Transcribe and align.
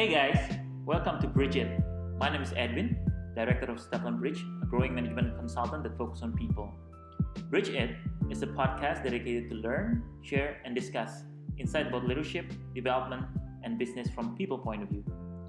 Hey 0.00 0.08
guys, 0.08 0.56
welcome 0.86 1.20
to 1.20 1.26
Bridge 1.28 1.56
It. 1.56 1.78
My 2.16 2.30
name 2.30 2.40
is 2.40 2.54
Edwin, 2.56 2.96
Director 3.36 3.70
of 3.70 3.78
Stefan 3.78 4.18
Bridge, 4.18 4.42
a 4.62 4.64
growing 4.64 4.94
management 4.94 5.36
consultant 5.36 5.82
that 5.82 5.98
focuses 5.98 6.22
on 6.22 6.32
people. 6.32 6.72
Bridge 7.50 7.68
It 7.68 7.96
is 8.30 8.42
a 8.42 8.46
podcast 8.46 9.04
dedicated 9.04 9.50
to 9.50 9.56
learn, 9.56 10.02
share, 10.22 10.56
and 10.64 10.74
discuss 10.74 11.24
insight 11.58 11.88
about 11.88 12.08
leadership, 12.08 12.50
development, 12.74 13.26
and 13.62 13.78
business 13.78 14.08
from 14.08 14.34
people 14.38 14.56
point 14.56 14.82
of 14.82 14.88
view. 14.88 15.04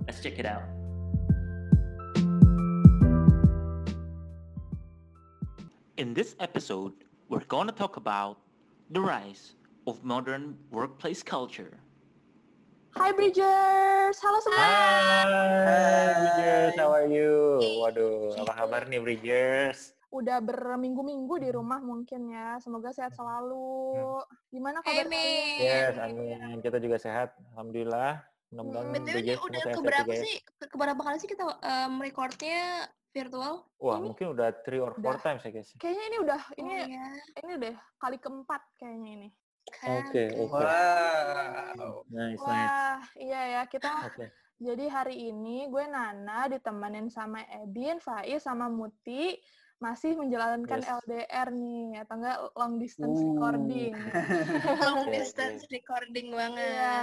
Let's 0.06 0.22
check 0.22 0.38
it 0.38 0.46
out. 0.46 0.64
In 5.96 6.14
this 6.14 6.36
episode, 6.42 6.92
we're 7.30 7.46
going 7.46 7.68
to 7.68 7.74
talk 7.74 7.96
about 7.96 8.40
the 8.90 9.00
rise 9.00 9.56
of 9.88 10.04
modern 10.04 10.58
workplace 10.72 11.24
culture. 11.24 11.80
Hai 12.92 13.12
Bridgers, 13.12 14.18
halo 14.20 14.40
semua. 14.42 14.60
Hai 14.60 16.12
Bridgers, 16.14 16.74
how 16.76 16.92
are 16.92 17.08
you? 17.08 17.34
Waduh, 17.80 18.36
apa 18.38 18.54
kabar 18.54 18.82
nih 18.86 19.00
Bridgers? 19.00 19.96
Udah 20.12 20.38
berminggu-minggu 20.40 21.40
di 21.40 21.50
rumah 21.50 21.80
mungkin 21.80 22.28
ya. 22.28 22.60
Semoga 22.60 22.92
sehat 22.92 23.16
selalu. 23.16 24.20
Gimana 24.50 24.84
kabar 24.84 25.08
kalian? 25.08 25.58
Yes, 25.58 25.96
amin. 25.98 26.60
Kita 26.60 26.78
juga 26.78 26.98
sehat, 26.98 27.32
alhamdulillah. 27.56 28.20
Mudah-mudahan 28.52 28.86
Hmm, 28.86 28.94
BTW 28.94 29.08
ini 29.08 29.14
Bridgers 29.16 29.40
udah 29.42 29.62
keberapa 29.72 30.12
ya. 30.12 30.22
sih? 30.22 30.34
Ke 30.60 30.66
keberapa 30.68 31.02
kali 31.02 31.18
sih 31.18 31.30
kita 31.32 31.44
um, 31.48 31.94
recordnya 31.98 32.62
virtual? 33.12 33.54
Wah, 33.80 33.96
Ini 33.96 34.04
mungkin 34.04 34.26
udah 34.36 34.48
three 34.68 34.84
or 34.84 34.92
four 34.94 35.16
udah. 35.16 35.24
times 35.24 35.42
ya 35.44 35.52
guys. 35.52 35.72
Kayaknya 35.80 36.04
ini 36.06 36.18
udah 36.20 36.42
ini 36.60 36.74
oh, 36.76 36.88
ya. 36.92 37.06
ini 37.40 37.54
deh 37.56 37.76
kali 37.98 38.18
keempat 38.20 38.62
kayaknya 38.76 39.12
ini. 39.16 39.30
Kan, 39.70 40.02
Oke, 40.02 40.24
kan. 40.28 40.42
oke. 40.42 40.58
Wow. 40.58 41.94
Nice, 42.10 42.38
nice. 42.38 42.42
Wah, 42.42 43.00
iya 43.16 43.42
ya 43.54 43.62
kita. 43.66 43.92
Oke. 44.10 44.26
Jadi 44.62 44.86
hari 44.88 45.16
ini 45.30 45.66
gue 45.68 45.86
Nana 45.86 46.46
ditemenin 46.46 47.10
sama 47.10 47.42
Edin, 47.50 47.98
Faiz, 47.98 48.46
sama 48.46 48.70
Muti 48.70 49.34
masih 49.82 50.14
menjalankan 50.14 50.78
Yes. 50.78 50.94
LDR 51.02 51.50
nih 51.50 52.06
atau 52.06 52.16
enggak 52.22 52.38
long 52.54 52.78
distance 52.78 53.18
Uh. 53.18 53.26
recording. 53.34 53.94
Long 54.86 55.10
Oke, 55.10 55.18
distance 55.18 55.66
recording 55.68 56.30
banget. 56.30 56.62
Iya. 56.62 56.94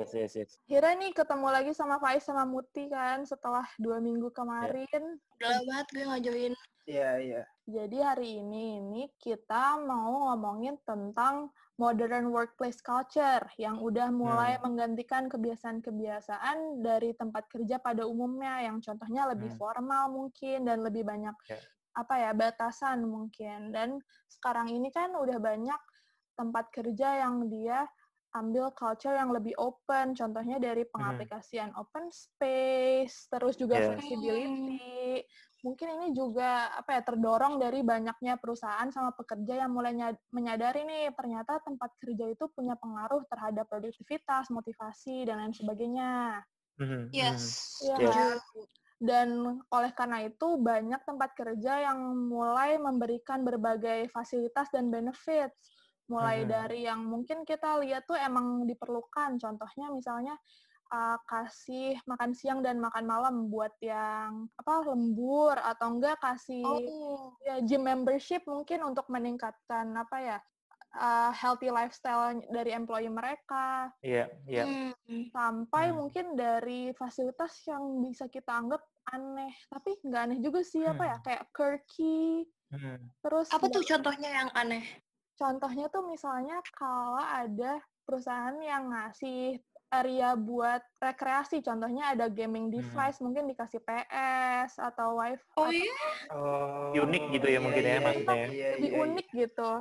Yes, 0.00 0.12
yes, 0.16 0.32
yes. 0.32 0.50
Kira 0.64 0.96
nih 0.96 1.12
ketemu 1.12 1.52
lagi 1.52 1.76
sama 1.76 2.00
Faiz 2.00 2.24
sama 2.24 2.48
Muti 2.48 2.88
kan 2.88 3.28
setelah 3.28 3.68
dua 3.76 4.00
minggu 4.00 4.32
kemarin. 4.32 5.20
Udah 5.36 5.48
lama 5.60 5.64
banget 5.68 5.86
gue 5.92 6.04
nggak 6.08 6.22
join. 6.24 6.52
Iya, 6.88 7.10
iya. 7.20 7.42
Jadi 7.68 7.96
hari 8.00 8.28
ini 8.40 8.80
ini 8.80 9.02
kita 9.20 9.76
mau 9.84 10.32
ngomongin 10.32 10.80
tentang 10.82 11.52
modern 11.80 12.28
workplace 12.28 12.84
culture 12.84 13.48
yang 13.56 13.80
udah 13.80 14.12
mulai 14.12 14.60
menggantikan 14.60 15.32
kebiasaan-kebiasaan 15.32 16.84
dari 16.84 17.16
tempat 17.16 17.48
kerja 17.48 17.80
pada 17.80 18.04
umumnya 18.04 18.60
yang 18.68 18.84
contohnya 18.84 19.32
lebih 19.32 19.48
Hmm. 19.48 19.56
formal 19.56 20.04
mungkin 20.12 20.68
dan 20.68 20.84
lebih 20.84 21.08
banyak 21.08 21.32
Ya. 21.48 21.56
apa 21.96 22.14
ya 22.20 22.30
batasan 22.36 23.02
mungkin 23.08 23.72
dan 23.72 23.98
sekarang 24.28 24.68
ini 24.70 24.92
kan 24.92 25.16
udah 25.16 25.40
banyak 25.40 25.80
tempat 26.38 26.68
kerja 26.70 27.24
yang 27.26 27.48
dia 27.48 27.88
ambil 28.30 28.70
culture 28.78 29.16
yang 29.16 29.34
lebih 29.34 29.56
open 29.58 30.14
contohnya 30.14 30.62
dari 30.62 30.86
pengaplikasian 30.86 31.74
open 31.74 32.12
space 32.14 33.26
terus 33.26 33.58
juga 33.58 33.82
Ya. 33.82 33.90
flexibility 33.90 35.26
mungkin 35.60 35.88
ini 36.00 36.16
juga 36.16 36.72
apa 36.72 36.96
ya 36.96 37.02
terdorong 37.04 37.60
dari 37.60 37.84
banyaknya 37.84 38.40
perusahaan 38.40 38.88
sama 38.88 39.12
pekerja 39.12 39.64
yang 39.66 39.72
mulai 39.72 39.92
nyad- 39.92 40.24
menyadari 40.32 40.84
nih 40.88 41.12
ternyata 41.12 41.60
tempat 41.60 41.94
kerja 42.00 42.24
itu 42.32 42.48
punya 42.52 42.74
pengaruh 42.80 43.24
terhadap 43.28 43.68
produktivitas, 43.68 44.48
motivasi 44.48 45.28
dan 45.28 45.44
lain 45.44 45.54
sebagainya. 45.54 46.40
Mhm, 46.80 47.12
mhm. 47.12 47.12
Yes. 47.12 47.44
Iya 47.84 47.96
Yes. 48.00 48.12
kan? 48.16 48.36
Dan 49.00 49.28
oleh 49.72 49.92
karena 49.96 50.18
itu 50.28 50.48
banyak 50.60 51.00
tempat 51.08 51.32
kerja 51.32 51.72
yang 51.88 51.98
mulai 52.28 52.76
memberikan 52.76 53.40
berbagai 53.44 54.12
fasilitas 54.12 54.68
dan 54.72 54.92
benefits 54.92 55.56
mulai 56.10 56.42
Mhm. 56.42 56.50
dari 56.50 56.80
yang 56.84 57.06
mungkin 57.06 57.46
kita 57.46 57.78
lihat 57.80 58.04
tuh 58.04 58.18
emang 58.18 58.66
diperlukan 58.66 59.38
contohnya 59.38 59.94
misalnya 59.94 60.34
uh, 60.90 61.18
kasih 61.24 61.96
makan 62.04 62.30
siang 62.34 62.60
dan 62.60 62.78
makan 62.78 63.06
malam 63.06 63.34
buat 63.48 63.72
yang 63.80 64.46
apa 64.54 64.86
lembur 64.86 65.56
atau 65.56 65.96
enggak 65.96 66.18
kasih 66.20 66.62
Oh. 66.62 67.34
ya 67.42 67.62
gym 67.62 67.86
membership 67.86 68.42
mungkin 68.44 68.82
untuk 68.84 69.06
meningkatkan 69.08 69.90
apa 69.94 70.16
ya 70.18 70.38
uh, 70.94 71.30
healthy 71.32 71.70
lifestyle 71.70 72.34
dari 72.50 72.74
employee 72.74 73.10
mereka 73.10 73.90
Iya, 74.02 74.28
iya. 74.44 74.64
Hmm. 74.66 75.30
sampai 75.30 75.90
Hmm. 75.90 75.96
mungkin 75.96 76.34
dari 76.34 76.90
fasilitas 76.92 77.54
yang 77.66 78.02
bisa 78.02 78.26
kita 78.26 78.50
anggap 78.50 78.82
aneh 79.08 79.54
tapi 79.66 79.96
nggak 80.04 80.22
aneh 80.28 80.38
juga 80.38 80.60
sih 80.62 80.84
apa 80.84 81.02
ya 81.06 81.16
Hmm. 81.18 81.24
kayak 81.24 81.44
quirky 81.50 82.46
Mhm. 82.70 83.10
terus 83.18 83.50
Apa 83.50 83.66
tuh 83.66 83.82
ya, 83.82 83.98
contohnya 83.98 84.30
yang 84.30 84.50
aneh? 84.54 84.84
contohnya 85.34 85.88
tuh 85.88 86.04
misalnya 86.04 86.60
kalau 86.70 87.16
ada 87.18 87.80
perusahaan 88.04 88.54
yang 88.60 88.92
ngasih 88.92 89.56
area 89.90 90.38
buat 90.38 90.82
rekreasi 90.96 91.60
contohnya 91.60 92.14
ada 92.14 92.30
gaming 92.30 92.70
Hmm. 92.70 92.78
device 92.78 93.18
mungkin 93.18 93.50
dikasih 93.50 93.82
PS 93.82 94.78
atau 94.78 95.18
wifi 95.18 95.42
Oh 95.54 95.66
atau 95.66 95.74
iya, 95.74 95.98
Oh, 96.30 96.94
Unik 96.94 97.24
gitu 97.34 97.46
ya 97.46 97.52
iya, 97.52 97.60
mungkin 97.60 97.82
ya 97.82 97.90
iya, 97.90 98.00
maksudnya 98.00 98.34
ya. 98.34 98.46
Iya, 98.46 98.68
lebih 98.78 98.86
iya, 98.86 98.94
iya. 98.94 99.02
unik 99.04 99.28
gitu 99.34 99.72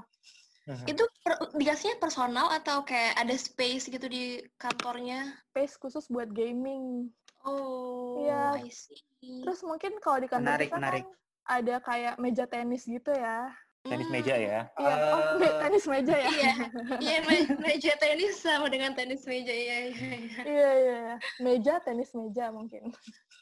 Mhm. 0.66 0.86
itu 0.86 1.04
per- 1.26 1.50
dikasihnya 1.56 1.98
personal 1.98 2.48
atau 2.54 2.86
kayak 2.86 3.18
ada 3.18 3.34
space 3.34 3.90
gitu 3.90 4.06
di 4.06 4.38
kantornya? 4.56 5.34
space 5.50 5.78
khusus 5.78 6.06
buat 6.06 6.30
gaming 6.30 7.10
Oh, 7.42 8.20
Iya. 8.20 8.60
I 8.60 8.70
see. 8.70 9.02
terus 9.42 9.64
mungkin 9.64 9.98
kalau 9.98 10.20
di 10.20 10.28
kantor 10.28 10.46
Menarik, 10.60 10.68
kita 10.68 10.78
menarik. 10.78 11.04
kan 11.06 11.14
ada 11.50 11.76
kayak 11.80 12.16
meja 12.18 12.46
tenis 12.46 12.84
gitu 12.84 13.10
ya 13.10 13.50
Tenis 13.82 14.06
Hmm. 14.06 14.14
meja 14.14 14.36
ya. 14.36 14.62
Iya, 14.70 14.94
oh, 15.08 15.40
me- 15.40 15.48
Eh, 15.48 15.54
tenis 15.62 15.86
meja 15.86 16.12
ya. 16.14 16.30
Iya, 16.30 16.54
iya 17.00 17.18
me- 17.22 17.48
meja 17.64 17.94
tenis 17.96 18.36
sama 18.36 18.68
dengan 18.68 18.92
tenis 18.92 19.24
meja 19.24 19.50
iya 19.50 19.78
iya. 19.88 19.96
iya. 19.96 20.42
Iya, 20.44 20.70
iya. 20.76 21.00
Meja, 21.40 21.74
tenis 21.80 22.12
meja 22.12 22.52
mungkin. 22.52 22.92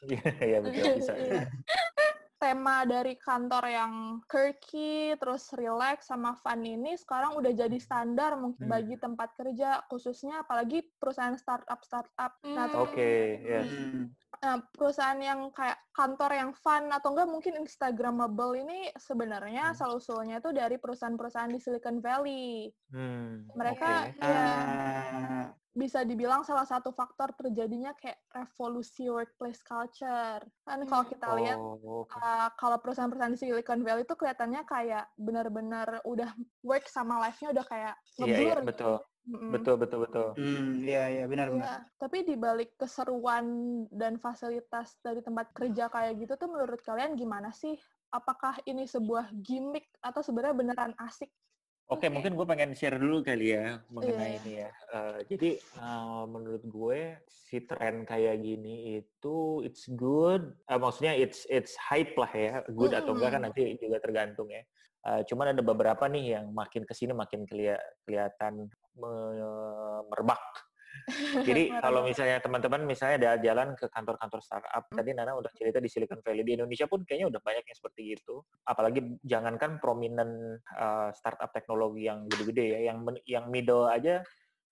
Iya, 0.03 0.30
iya 0.40 0.58
betul 0.62 0.94
bisa. 0.94 1.14
Iya. 1.18 1.50
Tema 2.38 2.86
dari 2.86 3.18
kantor 3.18 3.66
yang 3.66 3.94
quirky, 4.24 5.18
terus 5.18 5.50
relax 5.52 6.06
sama 6.06 6.38
fun 6.38 6.62
ini 6.62 6.94
sekarang 6.94 7.34
udah 7.34 7.50
jadi 7.50 7.81
standar 7.81 8.38
mungkin 8.38 8.62
Hmm. 8.62 8.69
bagi 8.72 8.94
tempat 8.96 9.34
kerja, 9.34 9.81
khususnya 9.90 10.46
apalagi 10.46 10.86
perusahaan 11.02 11.34
startup-startup. 11.34 12.38
Nah, 12.46 12.69
Hmm. 12.69 12.86
Oke, 12.86 13.14
yes. 13.42 13.66
Hmm. 13.66 14.14
Nah, 14.38 14.62
perusahaan 14.70 15.18
yang 15.18 15.50
kayak 15.50 15.81
kantor 15.90 16.31
yang 16.38 16.52
fun 16.53 16.94
atau 16.94 17.09
enggak 17.09 17.30
mungkin 17.30 17.53
instagramable 17.66 18.53
ini 18.53 18.94
sebenarnya 18.94 19.70
Hmm. 19.70 19.74
asal-usulnya 19.74 20.38
itu 20.38 20.53
dari 20.53 20.78
perusahaan-perusahaan 20.78 21.50
di 21.50 21.58
Silicon 21.58 21.98
Valley. 22.00 22.70
Hmm, 22.94 23.50
Mereka 23.58 24.14
oke. 24.14 24.22
ya 24.22 24.38
Ah, 24.38 25.44
bisa 25.74 26.02
dibilang 26.02 26.42
salah 26.42 26.66
satu 26.66 26.90
faktor 26.90 27.34
terjadinya 27.38 27.94
kayak 27.98 28.18
revolusi 28.34 29.09
workplace 29.09 29.62
culture. 29.62 30.42
Kan 30.66 30.86
kalau 30.86 31.04
Hmm. 31.06 31.12
kita 31.12 31.28
lihat 31.38 31.58
Oh, 31.58 32.06
oke. 32.06 32.18
uh, 32.18 32.50
kalau 32.58 32.78
perusahaan-perusahaan 32.78 33.34
di 33.34 33.42
Silicon 33.42 33.81
Valley 33.81 34.06
itu 34.06 34.14
kelihatannya 34.14 34.62
kayak 34.69 35.06
benar-benar 35.18 36.02
udah 36.06 36.30
work 36.62 36.86
sama 36.86 37.18
life-nya 37.25 37.54
udah 37.58 37.66
kayak 37.66 37.96
Iya, 38.18 38.25
iya, 38.25 38.34
ngeblur 38.38 38.58
gitu. 38.62 38.69
betul. 38.69 38.96
Mm-mm. 39.28 39.52
Betul, 39.52 39.76
betul, 39.76 40.00
betul. 40.08 40.28
Hmm, 40.40 40.80
iya, 40.88 41.12
iya, 41.12 41.24
benar, 41.28 41.52
benar. 41.52 41.68
Iya, 41.68 41.76
tapi 42.00 42.18
di 42.24 42.36
balik 42.40 42.80
keseruan 42.80 43.46
dan 43.92 44.16
fasilitas 44.24 44.96
dari 45.04 45.20
tempat 45.20 45.52
kerja 45.52 45.92
kayak 45.92 46.16
gitu 46.24 46.34
tuh 46.40 46.48
menurut 46.48 46.80
kalian 46.80 47.20
gimana 47.20 47.52
sih? 47.52 47.76
Apakah 48.08 48.64
ini 48.64 48.88
sebuah 48.88 49.36
gimmick 49.36 49.92
atau 50.00 50.24
sebenarnya 50.24 50.56
beneran 50.56 50.94
asik? 50.96 51.28
Oke, 51.88 52.12
mungkin 52.12 52.36
gue 52.36 52.44
pengen 52.44 52.75
share 52.75 53.00
dulu 53.00 53.24
kali 53.24 53.56
ya 53.56 53.80
mengenai 53.88 54.36
Iya. 54.36 54.39
ini 54.44 54.51
ya. 54.60 54.69
Eh, 54.92 55.18
jadi 55.31 55.50
eh, 55.56 56.24
menurut 56.28 56.63
gue 56.68 57.00
si 57.31 57.63
tren 57.63 58.04
kayak 58.04 58.44
gini 58.44 59.00
itu 59.00 59.63
it's 59.63 59.88
good. 59.88 60.51
Eh, 60.68 60.75
maksudnya 60.75 61.16
it's 61.16 61.48
it's 61.48 61.80
hype 61.80 62.12
lah 62.19 62.28
ya. 62.28 62.54
Good 62.68 62.92
atau 62.92 63.16
enggak 63.16 63.31
kan 63.31 63.42
nanti 63.48 63.80
juga 63.80 64.04
tergantung 64.04 64.51
ya. 64.51 64.68
Eh, 65.07 65.22
cuman 65.31 65.56
ada 65.56 65.63
beberapa 65.63 66.12
nih 66.12 66.36
yang 66.36 66.51
makin 66.51 66.84
ke 66.84 66.92
sini 66.92 67.16
makin 67.16 67.48
kelia- 67.48 67.80
kelihatan 68.04 68.68
me- 69.00 70.04
merebak. 70.12 70.44
Jadi 71.48 71.63
kalau 71.83 72.04
misalnya 72.04 72.44
teman-teman 72.44 72.83
misalnya 72.83 73.15
ada 73.15 73.31
jalan 73.39 73.74
ke 73.80 73.88
kantor-kantor 73.88 74.39
startup, 74.44 74.83
tadi 74.92 75.15
Nana 75.15 75.39
udah 75.39 75.51
cerita 75.56 75.80
di 75.80 75.88
Silicon 75.88 76.19
Valley 76.19 76.44
di 76.44 76.59
Indonesia 76.59 76.83
pun 76.86 77.07
kayaknya 77.07 77.31
udah 77.31 77.42
banyak 77.42 77.63
yang 77.63 77.77
seperti 77.80 78.04
itu. 78.19 78.36
Apalagi 78.68 79.00
jangankan 79.24 79.80
prominent 79.80 80.59
uh, 80.75 81.09
startup 81.15 81.56
teknologi 81.56 82.12
yang 82.12 82.27
gede-gede 82.27 82.65
ya, 82.75 82.80
yang 82.92 83.07
yang 83.24 83.48
middle 83.48 83.88
aja 83.88 84.19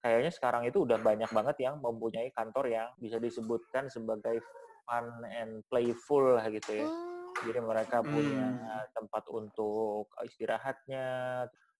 kayaknya 0.05 0.29
sekarang 0.29 0.69
itu 0.69 0.85
udah 0.85 1.01
banyak 1.01 1.31
banget 1.33 1.65
yang 1.65 1.81
mempunyai 1.81 2.29
kantor 2.29 2.69
yang 2.69 2.93
bisa 3.01 3.17
disebutkan 3.17 3.89
sebagai 3.89 4.37
fun 4.85 5.09
and 5.33 5.65
playful 5.65 6.37
lah 6.37 6.45
gitu 6.53 6.77
ya. 6.77 6.85
Hmm, 6.85 7.49
Jadi 7.49 7.59
mereka 7.65 8.05
punya 8.05 8.45
Hmm. 8.53 8.85
tempat 8.93 9.23
untuk 9.33 10.13
istirahatnya, 10.21 11.07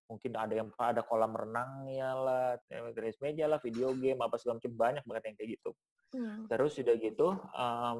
mungkin 0.06 0.31
ada 0.38 0.54
yang 0.54 0.69
ada 0.78 1.02
kolam 1.02 1.34
renangnya 1.34 2.10
lah, 2.13 2.50
tenis 2.69 3.18
meja 3.22 3.50
lah, 3.50 3.57
video 3.62 3.94
game 3.98 4.22
apa 4.22 4.38
segala 4.38 4.62
macam 4.62 4.74
banyak 4.78 5.04
banget 5.04 5.24
yang 5.28 5.36
kayak 5.38 5.50
gitu. 5.57 5.72
Hmm. 6.16 6.46
Terus 6.48 6.72
sudah 6.78 6.96
gitu 7.02 7.28
um, 7.57 8.00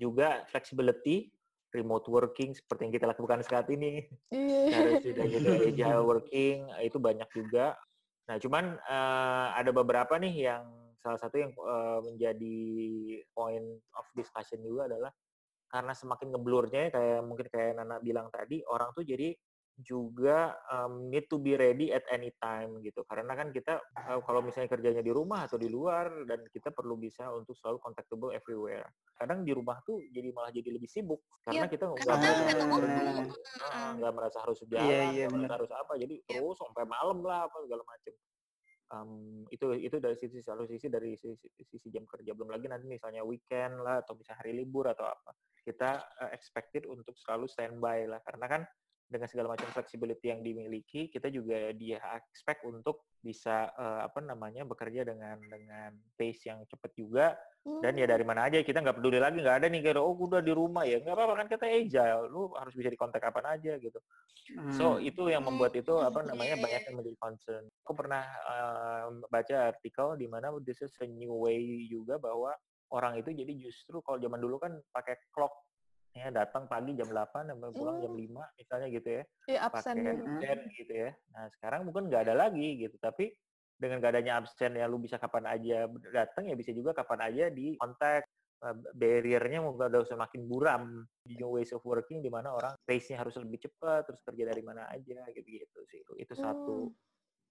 juga 0.00 0.42
flexibility, 0.48 1.30
remote 1.70 2.06
working 2.08 2.56
seperti 2.56 2.88
yang 2.88 2.94
kita 2.96 3.06
lakukan 3.10 3.44
saat 3.44 3.68
ini. 3.68 4.08
Iya. 4.32 4.72
Terus 4.72 5.02
sudah 5.04 5.24
gitu 5.28 5.50
agile 5.68 6.04
working 6.04 6.58
itu 6.80 6.96
banyak 6.96 7.28
juga. 7.36 7.76
Nah 8.24 8.36
cuman 8.40 8.80
uh, 8.88 9.48
ada 9.54 9.70
beberapa 9.70 10.16
nih 10.16 10.48
yang 10.48 10.64
salah 11.04 11.20
satu 11.20 11.36
yang 11.36 11.52
uh, 11.60 12.00
menjadi 12.00 12.56
point 13.36 13.68
of 14.00 14.06
discussion 14.16 14.64
juga 14.64 14.88
adalah 14.88 15.12
karena 15.68 15.92
semakin 15.92 16.32
ngeblurnya 16.32 16.82
kayak 16.88 17.20
mungkin 17.26 17.46
kayak 17.52 17.76
Nana 17.76 18.00
bilang 18.00 18.30
tadi 18.32 18.64
orang 18.64 18.94
tuh 18.96 19.04
jadi 19.04 19.34
juga 19.82 20.54
um, 20.70 21.10
need 21.10 21.26
to 21.26 21.42
be 21.42 21.58
ready 21.58 21.90
at 21.90 22.06
any 22.14 22.30
time 22.38 22.78
gitu. 22.86 23.02
Karena 23.10 23.34
kan 23.34 23.50
kita 23.50 23.82
uh, 23.82 24.22
kalau 24.22 24.38
misalnya 24.38 24.70
kerjanya 24.70 25.02
di 25.02 25.10
rumah 25.10 25.50
atau 25.50 25.58
di 25.58 25.66
luar 25.66 26.26
dan 26.30 26.46
kita 26.46 26.70
perlu 26.70 26.94
bisa 26.94 27.26
untuk 27.34 27.58
selalu 27.58 27.82
contactable 27.82 28.30
everywhere. 28.30 28.86
Kadang 29.18 29.42
di 29.42 29.50
rumah 29.50 29.82
tuh 29.82 29.98
jadi 30.14 30.30
malah 30.30 30.54
jadi 30.54 30.70
lebih 30.70 30.86
sibuk 30.86 31.22
karena 31.42 31.66
Iya, 31.66 31.72
kita 31.74 31.84
nggak 31.90 32.06
nggak 32.06 32.18
merasa 32.70 33.92
nggak 33.94 34.12
merasa 34.14 34.38
harus 34.46 34.58
jalan 34.70 34.86
Iya, 34.86 35.00
iya, 35.10 35.24
nggak 35.26 35.32
merasa 35.34 35.42
benar. 35.42 35.56
harus 35.58 35.72
apa 35.74 35.92
jadi 35.98 36.14
terus 36.26 36.56
sampai 36.58 36.84
malam 36.86 37.18
lah 37.26 37.50
apa 37.50 37.56
segala 37.66 37.82
macam 37.82 38.14
Um, 38.92 39.42
itu 39.48 39.64
itu 39.80 39.96
dari 39.96 40.14
sisi 40.14 40.38
satu 40.44 40.68
sisi 40.68 40.86
dari 40.92 41.16
sisi, 41.16 41.48
sisi 41.56 41.88
jam 41.90 42.04
kerja. 42.04 42.36
Belum 42.36 42.52
lagi 42.52 42.68
nanti 42.68 42.84
misalnya 42.86 43.24
weekend 43.24 43.80
lah 43.80 44.04
atau 44.04 44.14
bisa 44.14 44.36
hari 44.36 44.54
libur 44.54 44.86
atau 44.86 45.08
apa. 45.08 45.34
Kita 45.64 46.04
uh, 46.20 46.30
expected 46.30 46.84
untuk 46.86 47.16
selalu 47.16 47.48
standby 47.48 48.04
lah 48.04 48.20
karena 48.22 48.46
kan 48.46 48.62
dengan 49.14 49.30
segala 49.30 49.54
macam 49.54 49.70
flexibility 49.70 50.34
yang 50.34 50.42
dimiliki 50.42 51.06
kita 51.06 51.30
juga 51.30 51.70
dia 51.70 52.02
expect 52.18 52.66
untuk 52.66 53.06
bisa 53.22 53.70
uh, 53.78 54.02
apa 54.02 54.18
namanya 54.18 54.66
bekerja 54.66 55.06
dengan 55.06 55.38
dengan 55.46 55.94
pace 56.18 56.50
yang 56.50 56.66
cepat 56.66 56.90
juga. 56.98 57.26
Dan 57.64 57.96
ya 57.96 58.04
dari 58.04 58.26
mana 58.26 58.44
aja 58.44 58.60
kita 58.60 58.84
nggak 58.84 59.00
peduli 59.00 59.16
lagi 59.16 59.40
nggak 59.40 59.64
ada 59.64 59.66
nih 59.72 59.80
kayak 59.80 60.02
oh 60.02 60.12
udah 60.12 60.42
di 60.42 60.52
rumah 60.52 60.84
ya. 60.84 61.00
Nggak 61.00 61.14
apa-apa 61.16 61.34
kan 61.40 61.48
kita 61.48 61.64
agile. 61.64 62.28
Lu 62.28 62.52
harus 62.58 62.74
bisa 62.76 62.92
di 62.92 62.98
kontak 62.98 63.22
kapan 63.22 63.56
aja 63.56 63.78
gitu. 63.78 64.02
So 64.76 65.00
Hmm. 65.00 65.08
itu 65.08 65.32
yang 65.32 65.40
membuat 65.48 65.72
itu 65.72 65.94
apa 66.04 66.20
Iya, 66.20 66.28
namanya 66.36 66.54
banyak 66.60 66.82
yang 66.84 66.96
menjadi 67.00 67.16
concern. 67.16 67.64
Aku 67.86 67.96
pernah 67.96 68.28
uh, 68.44 69.08
baca 69.32 69.72
artikel 69.72 70.20
di 70.20 70.28
mana 70.28 70.52
this 70.60 70.84
is 70.84 70.92
a 71.00 71.08
new 71.08 71.32
way 71.40 71.88
juga 71.88 72.20
bahwa 72.20 72.52
orang 72.92 73.16
itu 73.18 73.32
jadi 73.32 73.52
justru 73.56 74.04
kalau 74.04 74.20
zaman 74.20 74.38
dulu 74.38 74.60
kan 74.60 74.76
pakai 74.92 75.16
clock 75.32 75.54
ya 76.14 76.30
datang 76.30 76.64
pagi 76.70 76.94
jam 76.94 77.10
8 77.10 77.50
sampai 77.50 77.70
pulang 77.74 77.98
jam 77.98 78.12
Hmm. 78.14 78.22
5 78.22 78.44
misalnya 78.54 78.86
gitu 78.90 79.08
ya 79.20 79.22
Iya, 79.50 79.58
absen 79.68 79.96
pakai 79.98 80.02
gitu. 80.08 80.24
absen 80.24 80.58
gitu 80.78 80.92
ya. 80.94 81.10
Nah 81.34 81.44
sekarang 81.58 81.80
mungkin 81.84 82.06
nggak 82.06 82.22
ada 82.30 82.34
lagi 82.38 82.78
gitu, 82.78 82.96
tapi 83.02 83.34
dengan 83.74 83.98
gak 83.98 84.14
adanya 84.14 84.38
absen 84.38 84.78
ya 84.78 84.86
lu 84.86 85.02
bisa 85.02 85.18
kapan 85.18 85.50
aja 85.50 85.90
datang 86.14 86.46
ya 86.46 86.54
bisa 86.54 86.70
juga 86.70 86.94
kapan 86.94 87.20
aja 87.26 87.44
di 87.50 87.74
kontak 87.74 88.22
Eh, 88.64 88.76
barriernya 88.96 89.60
mungkin 89.60 89.92
udah 89.92 90.08
semakin 90.08 90.48
buram 90.48 91.04
di 91.20 91.36
new 91.36 91.52
ways 91.52 91.68
of 91.76 91.84
working 91.84 92.24
di 92.24 92.32
mana 92.32 92.48
orang 92.56 92.72
pace-nya 92.88 93.20
harus 93.20 93.36
lebih 93.36 93.60
cepat 93.68 94.08
terus 94.08 94.24
kerja 94.24 94.48
dari 94.48 94.64
mana 94.64 94.88
aja 94.88 95.20
gitu 95.36 95.44
gitu 95.44 95.78
sih 95.84 96.00
itu 96.16 96.32
satu 96.32 96.88
Hmm. 96.88 96.96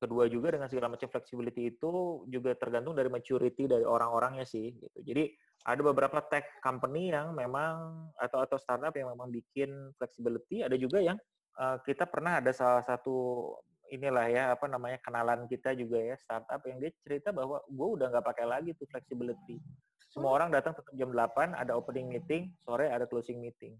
Kedua 0.03 0.27
juga 0.27 0.51
dengan 0.51 0.67
segala 0.67 0.91
macam 0.91 1.07
flexibility 1.07 1.71
itu 1.71 2.23
juga 2.27 2.51
tergantung 2.59 2.91
dari 2.91 3.07
maturity 3.07 3.71
dari 3.71 3.87
orang-orangnya 3.87 4.43
sih 4.43 4.75
gitu. 4.75 4.99
Jadi 4.99 5.31
ada 5.63 5.79
beberapa 5.79 6.19
tech 6.27 6.59
company 6.59 7.15
yang 7.15 7.31
memang 7.31 8.05
atau 8.19 8.43
atau 8.43 8.59
startup 8.59 8.91
yang 8.99 9.15
memang 9.15 9.31
bikin 9.31 9.95
flexibility 9.95 10.59
ada 10.59 10.75
juga 10.75 10.99
yang 10.99 11.15
uh, 11.55 11.79
kita 11.87 12.03
pernah 12.03 12.43
ada 12.43 12.51
salah 12.51 12.83
satu 12.83 13.47
inilah 13.87 14.27
ya 14.27 14.43
apa 14.51 14.65
namanya 14.67 14.99
kenalan 14.99 15.47
kita 15.47 15.71
juga 15.77 16.01
ya 16.03 16.19
startup 16.19 16.59
yang 16.67 16.83
dia 16.83 16.91
cerita 16.99 17.31
bahwa 17.31 17.63
gue 17.63 17.87
udah 17.95 18.11
nggak 18.11 18.25
pakai 18.25 18.45
lagi 18.49 18.75
tuh 18.75 18.89
flexibility. 18.91 19.63
Semua 20.11 20.35
orang 20.35 20.53
datang 20.53 20.77
tetap 20.77 20.93
jam 20.93 21.09
8 21.09 21.57
ada 21.57 21.73
opening 21.73 22.11
meeting 22.11 22.51
sore 22.61 22.91
ada 22.91 23.07
closing 23.07 23.39
meeting 23.39 23.79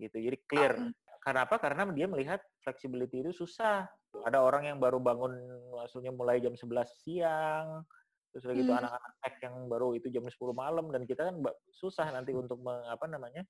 gitu. 0.00 0.16
Jadi 0.16 0.36
clear. 0.48 0.74
Karena 1.20 1.44
apa 1.44 1.60
karena 1.60 1.84
dia 1.92 2.08
melihat 2.08 2.40
flexibility 2.64 3.20
itu 3.20 3.32
susah 3.36 3.84
ada 4.26 4.42
orang 4.42 4.66
yang 4.66 4.78
baru 4.82 4.98
bangun 4.98 5.32
maksudnya 5.74 6.10
mulai 6.10 6.42
jam 6.42 6.54
11 6.54 6.90
siang 7.02 7.86
terus 8.30 8.46
udah 8.46 8.56
gitu 8.62 8.70
Hmm. 8.70 8.80
anak-anak 8.86 9.12
tech 9.22 9.34
yang 9.42 9.56
baru 9.66 9.88
itu 9.98 10.06
jam 10.10 10.22
10 10.26 10.54
malam 10.54 10.86
dan 10.94 11.02
kita 11.02 11.30
kan 11.30 11.36
susah 11.74 12.06
nanti 12.14 12.30
untuk 12.30 12.62
meng, 12.62 12.86
apa 12.86 13.06
namanya 13.10 13.42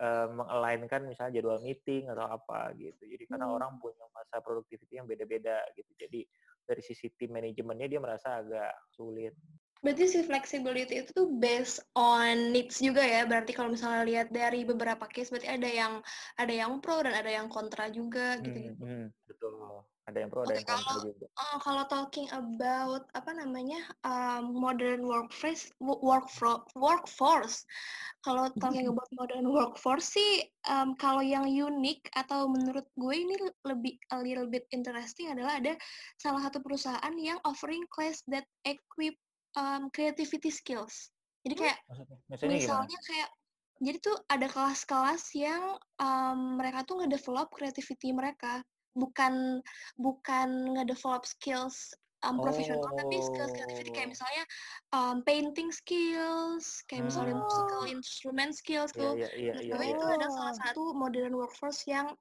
eh, 0.00 0.26
mengalignkan 0.28 1.08
misalnya 1.08 1.40
jadwal 1.40 1.60
meeting 1.64 2.08
atau 2.12 2.28
apa 2.28 2.76
gitu 2.76 3.00
jadi 3.00 3.24
karena 3.28 3.48
Hmm. 3.48 3.56
orang 3.56 3.72
punya 3.80 4.04
masa 4.12 4.44
productivity 4.44 5.00
yang 5.00 5.08
beda-beda 5.08 5.64
gitu 5.72 5.88
jadi 5.96 6.20
dari 6.68 6.82
sisi 6.84 7.08
tim 7.16 7.32
manajemennya 7.32 7.88
dia 7.88 8.00
merasa 8.00 8.44
agak 8.44 8.72
sulit 8.92 9.32
Berarti 9.80 10.04
si 10.12 10.20
flexibility 10.20 11.00
itu 11.00 11.10
tuh 11.16 11.28
based 11.40 11.80
on 11.96 12.52
needs 12.52 12.84
juga 12.84 13.00
ya. 13.00 13.24
Berarti 13.24 13.56
kalau 13.56 13.72
misalnya 13.72 14.04
lihat 14.04 14.28
dari 14.28 14.68
beberapa 14.68 15.08
case 15.08 15.32
berarti 15.32 15.48
ada 15.48 15.64
yang 15.64 15.92
ada 16.36 16.52
yang 16.52 16.84
pro 16.84 17.00
dan 17.00 17.16
ada 17.16 17.32
yang 17.32 17.48
kontra 17.48 17.88
juga 17.88 18.36
gitu. 18.44 18.76
Hmm, 18.76 18.76
hmm, 18.76 19.06
betul 19.50 19.82
ada 20.10 20.26
yang 20.26 20.30
pro 20.32 20.42
ada 20.42 20.50
Oke, 20.50 20.58
yang 20.58 20.66
kontra 20.66 20.90
kalau- 20.90 21.04
juga. 21.06 21.26
Oh, 21.38 21.56
kalau 21.62 21.84
talking 21.86 22.26
about 22.34 23.06
apa 23.14 23.30
namanya 23.30 23.78
um, 24.02 24.58
modern 24.58 25.06
workforce 25.06 25.70
wo- 25.78 26.02
workfro- 26.02 26.66
workforce. 26.74 27.62
Kalau 28.26 28.50
talking 28.58 28.90
about 28.90 29.06
modern 29.14 29.46
workforce 29.54 30.10
sih 30.10 30.42
um, 30.66 30.98
kalau 30.98 31.22
yang 31.22 31.46
unik 31.46 32.10
atau 32.18 32.50
menurut 32.50 32.90
gue 32.98 33.14
ini 33.14 33.38
lebih 33.62 34.02
a 34.10 34.18
little 34.18 34.50
bit 34.50 34.66
interesting 34.74 35.30
adalah 35.30 35.62
ada 35.62 35.78
salah 36.18 36.42
satu 36.42 36.58
perusahaan 36.58 37.14
yang 37.14 37.38
offering 37.46 37.86
class 37.94 38.18
that 38.26 38.44
equip 38.66 39.14
um, 39.54 39.94
creativity 39.94 40.50
skills. 40.50 41.14
Jadi 41.46 41.54
kayak 41.54 41.78
maksudnya 41.86 42.16
maksudnya 42.26 42.50
gimana? 42.50 42.58
misalnya 42.66 42.98
kayak 43.06 43.28
jadi 43.80 43.96
tuh 44.02 44.16
ada 44.26 44.46
kelas-kelas 44.50 45.22
yang 45.38 45.62
um, 46.02 46.58
mereka 46.58 46.82
tuh 46.82 46.98
ngedevelop 47.00 47.46
creativity 47.54 48.10
mereka 48.10 48.60
bukan 48.94 49.62
bukan 49.96 50.48
ngedevelop 50.76 51.22
skills 51.24 51.94
um, 52.26 52.36
profesional 52.42 52.84
tapi 52.98 53.16
skills 53.22 53.52
creativity 53.54 53.90
kayak 53.94 54.08
Oh. 54.10 54.12
misalnya 54.14 54.42
um, 54.92 55.16
painting 55.24 55.70
skills 55.70 56.82
kayak 56.90 57.06
misalnya 57.06 57.34
Hmm. 57.36 57.44
musical 57.44 57.82
instrument 57.86 58.52
skills 58.52 58.90
Iya, 58.92 59.00
tuh 59.00 59.12
iya, 59.16 59.28
iya, 59.36 59.52
Menurut 59.54 59.64
iya, 59.64 59.74
gue 59.76 59.84
iya. 59.86 59.94
itu 59.96 60.04
ada 60.20 60.28
salah 60.28 60.54
satu 60.58 60.82
modern 60.92 61.32
workforce 61.36 61.86
yang 61.88 62.12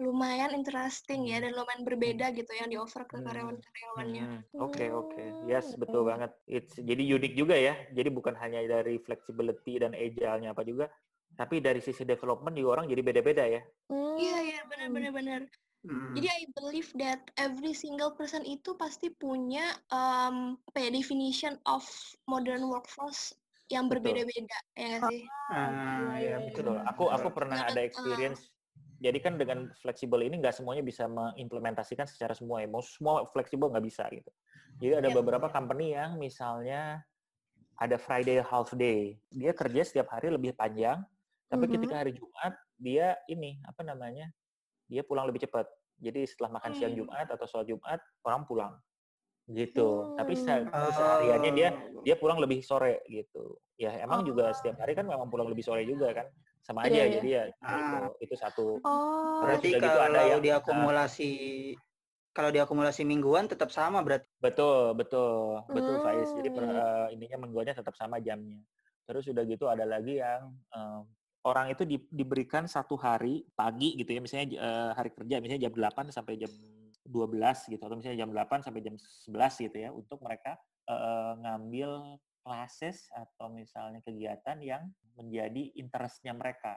lumayan 0.00 0.56
interesting 0.56 1.28
ya 1.28 1.36
Hmm. 1.38 1.44
dan 1.46 1.52
lumayan 1.52 1.82
berbeda 1.84 2.26
gitu 2.32 2.48
yang 2.56 2.68
di 2.72 2.80
offer 2.80 3.04
ke 3.04 3.20
Hmm. 3.20 3.26
karyawan-karyawannya 3.28 4.24
Hmm, 4.24 4.40
Oke 4.56 4.88
oke, 4.88 5.22
yes 5.44 5.76
Hmm, 5.76 5.80
betul 5.84 6.02
hmm. 6.02 6.10
banget. 6.10 6.30
It's 6.48 6.74
jadi 6.80 7.02
unik 7.18 7.32
juga 7.36 7.54
ya. 7.54 7.74
Jadi 7.92 8.08
bukan 8.08 8.34
hanya 8.40 8.64
dari 8.64 8.96
flexibility 8.98 9.76
dan 9.78 9.92
agile-nya 9.92 10.56
apa 10.56 10.64
juga, 10.64 10.88
tapi 11.36 11.60
dari 11.60 11.84
sisi 11.84 12.08
development 12.08 12.56
juga 12.56 12.80
orang 12.80 12.86
jadi 12.88 13.02
beda-beda 13.04 13.44
ya. 13.44 13.60
Hmm. 13.92 14.16
iya 14.16 14.36
iya 14.48 14.60
benar-benar 14.64 15.12
benar 15.12 15.40
Hmm. 15.82 16.14
Jadi 16.14 16.28
I 16.30 16.42
believe 16.54 16.90
that 17.02 17.34
every 17.34 17.74
single 17.74 18.14
person 18.14 18.46
itu 18.46 18.78
pasti 18.78 19.10
punya 19.10 19.74
um, 19.90 20.54
apa 20.70 20.78
ya 20.78 20.90
definition 20.94 21.58
of 21.66 21.82
modern 22.30 22.70
workforce 22.70 23.34
yang 23.66 23.90
berbeda-beda 23.90 24.58
ya 24.78 25.02
sih? 25.10 25.26
Ah, 25.50 26.22
ya 26.22 26.38
Betul. 26.38 26.78
betul. 26.78 26.86
Aku 26.86 27.04
aku 27.10 27.28
pernah 27.34 27.66
Nah, 27.66 27.70
ada 27.74 27.80
uh. 27.82 27.86
experience. 27.86 28.54
Jadi 29.02 29.18
kan 29.18 29.34
dengan 29.34 29.66
fleksibel 29.82 30.22
ini 30.22 30.38
nggak 30.38 30.62
semuanya 30.62 30.86
bisa 30.86 31.10
mengimplementasikan 31.10 32.06
secara 32.06 32.38
semua 32.38 32.62
ya. 32.62 32.70
Mau 32.70 32.78
semua 32.78 33.26
fleksibel 33.26 33.66
nggak 33.66 33.82
bisa 33.82 34.06
gitu. 34.14 34.30
Jadi 34.78 35.02
ada 35.02 35.08
Yep. 35.10 35.18
beberapa 35.18 35.46
company 35.50 35.98
yang 35.98 36.14
misalnya 36.14 37.02
ada 37.74 37.98
Friday 37.98 38.38
half 38.38 38.70
day. 38.78 39.18
Dia 39.34 39.50
kerja 39.50 39.82
setiap 39.82 40.14
hari 40.14 40.30
lebih 40.30 40.54
panjang, 40.54 41.02
tapi 41.50 41.66
Mhm. 41.66 41.72
ketika 41.74 41.94
hari 41.98 42.14
Jumat 42.14 42.54
dia 42.78 43.18
ini 43.26 43.58
apa 43.66 43.82
namanya? 43.82 44.30
Dia 44.92 45.02
pulang 45.02 45.24
lebih 45.24 45.40
cepat. 45.40 45.64
Jadi 45.96 46.28
setelah 46.28 46.60
makan 46.60 46.76
siang 46.76 46.92
Hmm. 46.92 47.08
Jumat 47.08 47.26
atau 47.26 47.46
sholat 47.46 47.64
Jumat 47.64 47.96
orang 48.22 48.44
pulang 48.44 48.74
gitu. 49.48 50.12
Tapi 50.14 50.32
se- 50.34 50.62
Hmm. 50.62 50.92
sehariannya 50.92 51.50
dia 51.52 51.68
Oh. 51.72 52.02
dia 52.02 52.14
pulang 52.14 52.36
lebih 52.36 52.60
sore 52.60 53.00
gitu. 53.06 53.56
Ya 53.74 53.96
emang 53.98 54.22
juga 54.22 54.50
Oh. 54.50 54.54
setiap 54.54 54.76
hari 54.78 54.92
kan 54.92 55.02
memang 55.04 55.26
pulang 55.26 55.48
lebih 55.48 55.62
sore 55.62 55.82
juga 55.82 56.12
kan. 56.12 56.26
Sama 56.62 56.86
Iya, 56.86 56.86
aja 56.86 56.94
iya. 56.94 57.12
jadi 57.16 57.28
ya 57.28 57.42
Ah. 57.58 57.72
gitu. 57.72 57.98
itu 58.20 58.34
satu. 58.36 58.66
Oh. 58.78 59.42
Berarti 59.42 59.68
Terus 59.68 59.80
udah 59.80 59.88
gitu 59.88 59.98
ada 59.98 60.06
kalau 60.12 60.30
yang, 60.30 60.42
diakumulasi 60.42 61.30
kalau 62.32 62.48
diakumulasi 62.48 63.02
mingguan 63.02 63.44
tetap 63.44 63.68
sama 63.68 64.00
berarti. 64.00 64.24
Betul, 64.38 64.94
betul. 64.94 65.60
Betul 65.68 65.96
Faiz. 66.00 66.30
Jadi 66.32 66.48
per, 66.48 66.64
Hmm. 66.64 66.76
eh, 66.76 67.06
ininya 67.12 67.38
mingguannya 67.40 67.74
tetap 67.74 67.92
sama 67.92 68.18
jamnya. 68.18 68.62
Terus 69.04 69.26
udah 69.26 69.42
gitu 69.42 69.66
ada 69.66 69.82
lagi 69.82 70.16
yang 70.16 70.48
em, 70.72 71.02
orang 71.42 71.74
itu 71.74 71.82
di- 71.82 72.08
diberikan 72.10 72.70
satu 72.70 72.94
hari 72.94 73.42
pagi 73.58 73.98
gitu 73.98 74.14
ya 74.14 74.20
misalnya 74.22 74.46
eh, 74.54 74.90
hari 74.94 75.10
kerja 75.10 75.42
misalnya 75.42 75.68
jam 75.70 75.74
8 75.74 76.14
sampai 76.14 76.38
jam 76.38 76.52
12 77.02 77.72
gitu 77.74 77.82
atau 77.82 77.96
misalnya 77.98 78.18
jam 78.22 78.30
8 78.30 78.62
sampai 78.62 78.80
jam 78.80 78.94
11 78.94 79.66
gitu 79.66 79.76
ya 79.76 79.90
untuk 79.90 80.22
mereka 80.22 80.54
eh, 80.86 81.32
ngambil 81.42 82.18
classes 82.42 83.06
atau 83.14 83.50
misalnya 83.50 84.02
kegiatan 84.02 84.58
yang 84.62 84.82
menjadi 85.14 85.70
interestnya 85.78 86.34
mereka. 86.34 86.74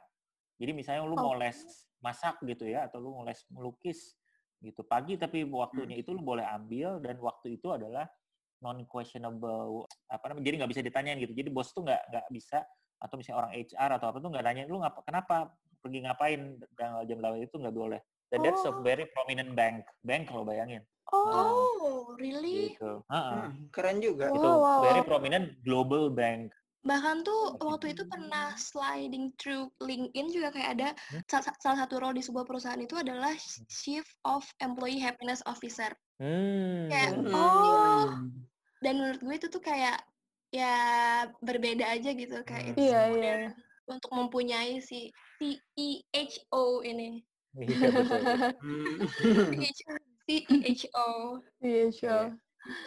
Jadi 0.62 0.72
misalnya 0.72 1.04
lu 1.04 1.18
mau 1.18 1.34
les 1.36 1.58
masak 2.00 2.38
gitu 2.46 2.70
ya 2.70 2.86
atau 2.86 3.02
lu 3.02 3.12
mau 3.18 3.26
les 3.26 3.42
melukis 3.50 4.14
gitu 4.62 4.82
pagi 4.88 5.20
tapi 5.20 5.44
waktunya 5.46 6.00
itu 6.00 6.16
lu 6.16 6.22
boleh 6.24 6.46
ambil 6.48 7.02
dan 7.04 7.20
waktu 7.20 7.60
itu 7.60 7.70
adalah 7.74 8.08
non 8.64 8.88
questionable 8.88 9.84
apa 10.08 10.32
namanya 10.32 10.46
jadi 10.48 10.56
nggak 10.64 10.72
bisa 10.72 10.84
ditanyain 10.86 11.18
gitu. 11.22 11.34
Jadi 11.36 11.50
bos 11.52 11.70
tuh 11.76 11.84
nggak 11.84 12.02
nggak 12.14 12.28
bisa 12.32 12.64
atau 12.98 13.16
misalnya 13.16 13.40
orang 13.44 13.54
HR 13.56 13.90
atau 13.96 14.08
apa 14.10 14.18
tuh 14.18 14.30
nggak 14.32 14.44
nanya 14.44 14.64
lu 14.66 14.80
ngapa 14.80 15.00
kenapa 15.04 15.36
pergi 15.80 16.00
ngapain 16.02 16.42
tanggal 16.74 17.04
jam 17.06 17.20
8 17.20 17.42
itu 17.42 17.56
nggak 17.56 17.76
boleh 17.76 18.00
dan 18.28 18.40
that's 18.42 18.64
a 18.64 18.72
Oh. 18.72 18.82
very 18.82 19.06
prominent 19.08 19.54
bank 19.54 19.76
bank 20.02 20.28
kalau 20.28 20.44
bayangin 20.44 20.82
Oh, 21.14 21.22
Oh, 21.22 22.18
really? 22.18 22.74
gitu. 22.74 23.06
Hmm, 23.06 23.70
keren 23.70 24.02
juga. 24.02 24.26
Wow, 24.26 24.36
itu 24.36 24.50
wow, 24.50 24.82
very 24.82 25.02
prominent 25.06 25.54
global 25.62 26.10
bank 26.10 26.50
Bahkan 26.82 27.22
tuh 27.22 27.58
waktu 27.58 27.94
itu 27.94 28.06
pernah 28.06 28.54
sliding 28.56 29.34
through 29.38 29.70
LinkedIn 29.80 30.30
juga 30.30 30.50
kayak 30.50 30.70
ada 30.74 30.90
Hmm? 31.10 31.22
sa- 31.26 31.58
salah 31.58 31.82
satu 31.82 31.98
role 31.98 32.14
di 32.14 32.22
sebuah 32.22 32.42
perusahaan 32.44 32.78
itu 32.78 32.94
adalah 32.94 33.34
Chief 33.68 34.02
of 34.22 34.46
Employee 34.60 34.98
Happiness 34.98 35.46
Officer. 35.46 35.94
hmm. 36.18 36.90
Kayak, 36.90 37.12
Hmm. 37.16 37.34
Oh. 37.34 38.06
Dan 38.82 38.94
menurut 38.98 39.18
gue 39.20 39.36
itu 39.36 39.48
tuh 39.48 39.62
kayak 39.62 39.98
ya 40.56 40.76
berbeda 41.44 41.84
aja 41.92 42.16
gitu 42.16 42.40
kayak 42.48 42.72
Hmm. 42.72 42.80
Iya, 42.80 43.02
iya, 43.12 43.34
iya. 43.44 43.52
untuk 43.86 44.08
mempunyai 44.10 44.80
si 44.80 45.12
CEO 45.38 46.64
ini. 46.82 47.20
iya 47.56 47.88
betul 47.92 48.22
Hmm. 48.64 49.52
CEO. 50.26 51.10
Iya, 51.62 51.86
sure. 51.92 52.28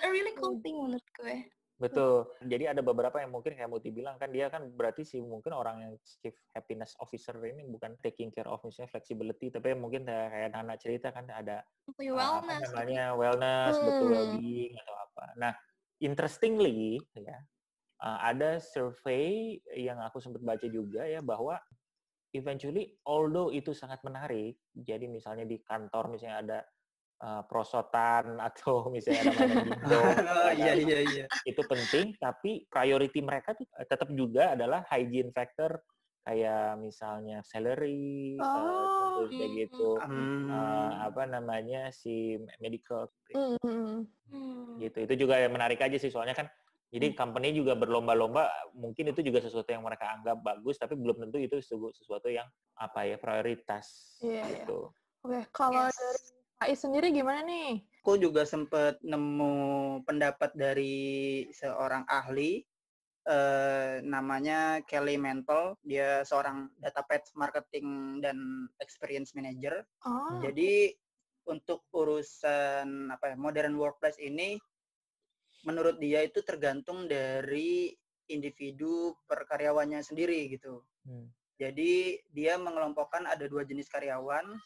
A 0.03 0.07
really 0.11 0.35
cool 0.35 0.59
thing 0.59 0.75
menurut 0.75 1.05
gue. 1.15 1.47
Betul. 1.79 2.27
Jadi 2.43 2.67
ada 2.67 2.83
beberapa 2.83 3.23
yang 3.23 3.31
mungkin 3.31 3.55
kayak 3.55 3.71
Muti 3.71 3.95
bilang 3.95 4.19
kan 4.19 4.35
dia 4.35 4.51
kan 4.51 4.67
berarti 4.67 5.07
sih 5.07 5.23
mungkin 5.23 5.55
orang 5.55 5.79
yang 5.79 5.93
chief 6.03 6.35
happiness 6.51 6.99
officer 6.99 7.39
ini 7.39 7.63
bukan 7.63 7.95
taking 8.03 8.35
care 8.35 8.51
of 8.51 8.59
misalnya 8.67 8.91
flexibility 8.91 9.47
tapi 9.47 9.79
mungkin 9.79 10.03
kayak 10.03 10.51
Nana 10.51 10.75
cerita 10.75 11.15
kan 11.15 11.31
ada 11.31 11.63
Employee 11.87 12.11
uh, 12.11 12.19
apa 12.19 12.27
wellness. 12.43 12.61
namanya 12.67 13.05
wellness, 13.15 13.75
betul 13.79 14.03
Hmm. 14.03 14.11
well-being 14.11 14.75
atau 14.75 14.95
apa. 14.99 15.25
Nah, 15.39 15.53
interestingly 16.03 16.99
ya 17.15 17.39
uh, 18.01 18.19
ada 18.23 18.59
survey 18.59 19.59
yang 19.75 19.99
aku 20.01 20.19
sempat 20.19 20.43
baca 20.43 20.67
juga 20.67 21.05
ya 21.05 21.19
bahwa 21.21 21.59
eventually 22.31 22.99
although 23.09 23.49
itu 23.49 23.73
sangat 23.73 24.03
menarik, 24.05 24.61
jadi 24.77 25.09
misalnya 25.09 25.49
di 25.49 25.59
kantor 25.65 26.13
misalnya 26.13 26.39
ada 26.45 26.59
uh, 27.25 27.43
prosotan 27.49 28.37
atau 28.49 28.93
misalnya 28.93 29.29
ada 29.29 29.33
mainan 29.35 29.59
bingo, 29.65 30.01
Oh, 30.29 30.53
iya 30.53 30.73
iya 30.77 30.99
iya. 31.09 31.25
itu 31.45 31.63
penting 31.65 32.15
tapi 32.21 32.69
priority 32.69 33.21
mereka 33.25 33.57
tuh 33.57 33.65
tetap 33.89 34.09
juga 34.13 34.55
adalah 34.55 34.85
hygiene 34.93 35.33
factor 35.33 35.81
kayak 36.29 36.77
misalnya 36.77 37.41
salary 37.41 38.37
eh, 38.37 38.45
Oh. 38.45 39.25
terus 39.25 39.33
kayak 39.33 39.53
gitu 39.65 39.97
Hmm. 40.05 40.45
eh, 40.53 40.93
apa 41.09 41.23
namanya 41.25 41.89
si 41.89 42.37
medical 42.61 43.09
Mm, 43.33 43.57
mm, 43.61 44.05
mm. 44.29 44.69
Gitu 44.81 44.99
itu 45.09 45.15
juga 45.25 45.41
yang 45.41 45.53
menarik 45.57 45.81
aja 45.81 45.97
sih 45.97 46.13
soalnya 46.13 46.37
kan 46.37 46.49
jadi 46.89 47.13
company 47.13 47.53
juga 47.53 47.77
berlomba-lomba 47.77 48.49
mungkin 48.73 49.13
itu 49.13 49.21
juga 49.21 49.45
sesuatu 49.45 49.69
yang 49.69 49.85
mereka 49.85 50.09
anggap 50.09 50.41
bagus 50.41 50.81
tapi 50.81 50.97
belum 50.97 51.29
tentu 51.29 51.37
itu 51.37 51.61
sesu- 51.61 51.93
sesuatu 51.93 52.33
yang 52.33 52.49
apa 52.77 53.05
ya 53.05 53.17
prioritas 53.21 54.17
Iya, 54.25 54.43
iya. 54.43 54.45
gitu 54.65 54.91
Oke, 55.19 55.43
kalau 55.51 55.91
Yes. 55.91 55.99
dari 55.99 56.23
Faiz 56.59 56.79
sendiri 56.79 57.11
gimana 57.11 57.43
nih? 57.43 57.83
Aku 58.03 58.17
juga 58.19 58.47
sempat 58.47 58.99
nemu 59.03 59.55
pendapat 60.07 60.55
dari 60.55 61.45
seorang 61.53 62.07
ahli 62.07 62.63
eh, 63.29 64.01
namanya 64.01 64.81
Kelly 64.87 65.21
Mantle. 65.21 65.77
Dia 65.85 66.23
seorang 66.25 66.71
data 66.81 67.03
pet 67.05 67.29
marketing 67.37 68.19
dan 68.25 68.39
experience 68.81 69.35
manager. 69.37 69.85
Oh, 70.07 70.39
Jadi 70.41 70.95
untuk 71.45 71.85
urusan 71.93 73.13
apa 73.13 73.35
ya 73.35 73.37
modern 73.37 73.75
workplace 73.77 74.17
ini 74.23 74.57
menurut 75.69 76.01
dia 76.01 76.25
itu 76.25 76.41
tergantung 76.41 77.05
dari 77.05 77.93
individu 78.33 79.13
per 79.29 79.45
karyawannya 79.45 80.01
sendiri 80.01 80.49
gitu. 80.49 80.81
Hmm. 81.05 81.29
Jadi 81.61 82.25
dia 82.33 82.57
mengelompokkan 82.57 83.29
ada 83.29 83.45
dua 83.45 83.69
jenis 83.69 83.93
karyawan, 83.93 84.57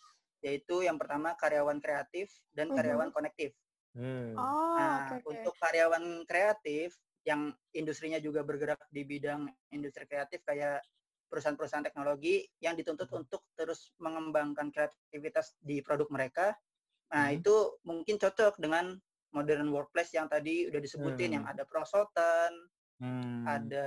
yaitu 0.46 0.86
yang 0.86 1.00
pertama 1.00 1.34
karyawan 1.34 1.82
kreatif 1.82 2.30
dan 2.54 2.70
Mhm. 2.70 2.76
karyawan 2.78 3.10
konektif. 3.10 3.50
Hmm. 3.98 4.38
oh, 4.38 4.76
Nah, 4.78 5.18
oke, 5.18 5.26
oke. 5.26 5.30
untuk 5.34 5.54
karyawan 5.58 6.04
kreatif 6.24 6.94
yang 7.26 7.54
industrinya 7.74 8.18
juga 8.18 8.42
bergerak 8.46 8.82
di 8.90 9.02
bidang 9.06 9.46
industri 9.70 10.06
kreatif 10.06 10.42
kayak 10.46 10.82
perusahaan-perusahaan 11.30 11.86
teknologi 11.86 12.44
yang 12.60 12.76
dituntut 12.76 13.08
Mhm. 13.08 13.18
untuk 13.24 13.42
terus 13.56 13.94
mengembangkan 13.96 14.68
kreativitas 14.68 15.56
di 15.64 15.80
produk 15.80 16.08
mereka. 16.12 16.52
Nah, 17.12 17.32
Mhm. 17.32 17.40
itu 17.40 17.54
mungkin 17.88 18.16
cocok 18.20 18.60
dengan 18.60 18.96
modern 19.32 19.68
workplace 19.72 20.12
yang 20.12 20.28
tadi 20.28 20.68
udah 20.68 20.80
disebutin 20.80 21.40
yang 21.40 21.44
Hmm. 21.48 21.52
ada 21.56 21.64
prosotan, 21.64 22.52
Hmm. 23.00 23.42
ada 23.48 23.86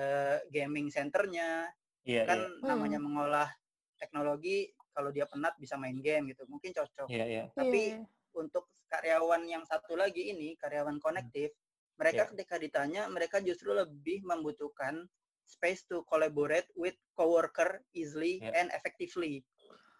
gaming 0.51 0.91
centernya, 0.91 1.69
Iya, 2.03 2.27
kan 2.27 2.39
iya. 2.41 2.65
namanya 2.65 2.99
mengolah 2.99 3.47
teknologi 3.95 4.69
kalau 4.91 5.09
dia 5.09 5.23
penat 5.25 5.55
bisa 5.57 5.79
main 5.79 5.95
game 6.03 6.35
gitu 6.35 6.43
mungkin 6.47 6.75
cocok 6.75 7.07
Iya, 7.07 7.25
iya. 7.25 7.43
tapi 7.55 7.95
Iya. 7.95 8.03
untuk 8.35 8.67
karyawan 8.91 9.47
yang 9.47 9.63
satu 9.63 9.95
lagi 9.95 10.29
ini 10.29 10.53
karyawan 10.59 10.99
konektif 10.99 11.51
mereka 11.95 12.27
Iya. 12.27 12.29
ketika 12.35 12.55
ditanya 12.59 13.01
mereka 13.07 13.39
justru 13.39 13.71
lebih 13.71 14.23
membutuhkan 14.27 15.07
space 15.47 15.87
to 15.87 16.03
collaborate 16.05 16.67
with 16.75 16.95
coworker 17.15 17.79
easily 17.95 18.43
Iya. 18.43 18.51
and 18.55 18.67
effectively 18.75 19.41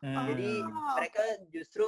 Hmm. 0.03 0.27
jadi 0.27 0.51
mereka 0.99 1.23
justru 1.49 1.87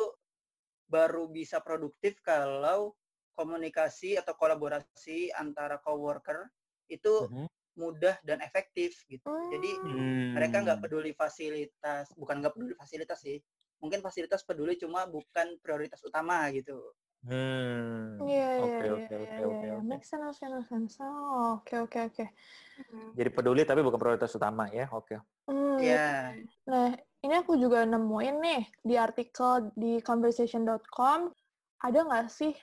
baru 0.88 1.28
bisa 1.28 1.60
produktif 1.60 2.24
kalau 2.24 2.96
komunikasi 3.38 4.17
atau 4.17 4.34
kolaborasi 4.34 5.29
antara 5.38 5.77
coworker 5.77 6.50
itu 6.89 7.29
Mhm. 7.29 7.46
mudah 7.77 8.17
dan 8.25 8.41
efektif 8.41 9.06
gitu 9.06 9.29
jadi 9.53 9.72
Hmm. 9.86 10.34
mereka 10.34 10.65
nggak 10.65 10.79
peduli 10.82 11.12
fasilitas 11.13 12.10
bukan 12.17 12.41
nggak 12.41 12.53
peduli 12.58 12.74
fasilitas 12.74 13.22
sih 13.22 13.38
mungkin 13.77 14.01
fasilitas 14.01 14.41
peduli 14.41 14.74
cuma 14.82 15.06
bukan 15.06 15.62
prioritas 15.62 16.01
utama 16.01 16.50
gitu 16.50 16.98
Hmm. 17.27 18.24
Iya, 18.24 18.50
iya, 18.56 18.65
Oke, 18.65 18.86
oke, 18.98 19.13
iya, 19.13 19.20
oke, 19.20 19.41
oke, 19.51 19.65
oke. 19.77 19.84
Make 19.89 20.06
sense, 20.06 20.38
make 20.41 20.65
sense. 20.70 20.96
Oh, 21.03 21.60
oke, 21.60 21.75
oke, 21.86 22.00
oke. 22.08 22.25
Hmm. 22.77 23.10
Jadi 23.17 23.29
peduli 23.34 23.62
tapi 23.67 23.82
bukan 23.86 24.00
prioritas 24.00 24.32
utama 24.38 24.70
ya. 24.74 24.86
Oke. 24.94 25.17
Hmm, 25.48 25.79
ya 25.79 26.34
Nah, 26.67 26.91
ini 27.24 27.34
aku 27.39 27.56
juga 27.56 27.84
nemuin 27.88 28.36
nih 28.44 28.62
di 28.84 28.96
artikel 29.00 29.72
di 29.75 30.00
conversation.com, 30.03 31.20
ada 31.84 32.00
nggak 32.03 32.27
sih 32.27 32.53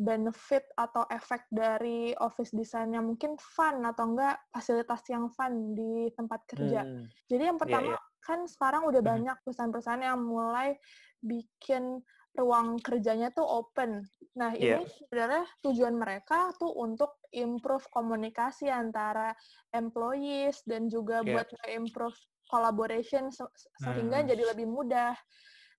benefit 0.00 0.64
atau 0.72 1.04
efek 1.12 1.44
dari 1.52 2.16
office 2.16 2.56
design 2.56 2.96
yang 2.96 3.04
mungkin 3.04 3.36
fun 3.36 3.84
atau 3.84 4.16
enggak 4.16 4.40
fasilitas 4.48 5.04
yang 5.12 5.28
fun 5.28 5.76
di 5.76 6.08
tempat 6.16 6.40
kerja? 6.48 6.88
Hmm. 6.88 7.04
Jadi 7.28 7.42
yang 7.44 7.60
pertama 7.60 7.92
iya. 7.94 8.00
kan 8.24 8.48
sekarang 8.48 8.88
udah 8.88 9.04
Mhm. 9.04 9.10
banyak 9.12 9.36
perusahaan-perusahaan 9.44 10.04
yang 10.04 10.20
mulai 10.24 10.80
bikin 11.20 12.00
ruang 12.32 12.80
kerjanya 12.80 13.28
tuh 13.34 13.44
open. 13.44 14.06
Nah, 14.38 14.54
Iya. 14.56 14.80
ini 14.80 14.88
sebenarnya 14.88 15.44
tujuan 15.60 15.94
mereka 15.98 16.54
tuh 16.56 16.72
untuk 16.72 17.20
improve 17.34 17.84
komunikasi 17.90 18.70
antara 18.70 19.34
employees 19.74 20.64
dan 20.64 20.88
juga 20.88 21.20
Iya. 21.20 21.44
buat 21.44 21.48
improve 21.68 22.16
collaboration 22.48 23.28
se- 23.28 23.50
sehingga 23.78 24.24
Hmm. 24.24 24.28
jadi 24.30 24.42
lebih 24.54 24.66
mudah. 24.66 25.12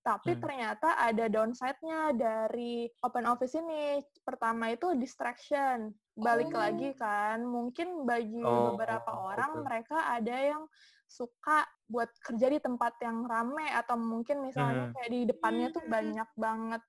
Tapi 0.02 0.34
Hmm. 0.34 0.42
ternyata 0.42 0.98
ada 0.98 1.30
downside-nya 1.30 2.18
dari 2.18 2.90
open 3.06 3.26
office 3.30 3.54
ini. 3.54 4.02
Pertama 4.26 4.74
itu 4.74 4.98
distraction. 4.98 5.94
Balik 6.18 6.50
Oh. 6.52 6.58
lagi 6.58 6.90
kan, 6.98 7.46
mungkin 7.46 8.04
bagi 8.10 8.42
Oh, 8.42 8.74
beberapa 8.74 9.14
orang 9.14 9.62
oke. 9.62 9.66
mereka 9.66 9.98
ada 10.10 10.36
yang 10.42 10.66
suka 11.06 11.70
buat 11.86 12.10
kerja 12.24 12.50
di 12.50 12.60
tempat 12.60 12.98
yang 13.04 13.28
rame 13.30 13.68
atau 13.70 13.96
mungkin 14.00 14.42
misalnya 14.42 14.90
Hmm. 14.90 14.94
kayak 14.96 15.12
di 15.12 15.22
depannya 15.30 15.68
tuh 15.70 15.84
Hmm. 15.86 15.92
banyak 15.92 16.30
banget 16.36 16.82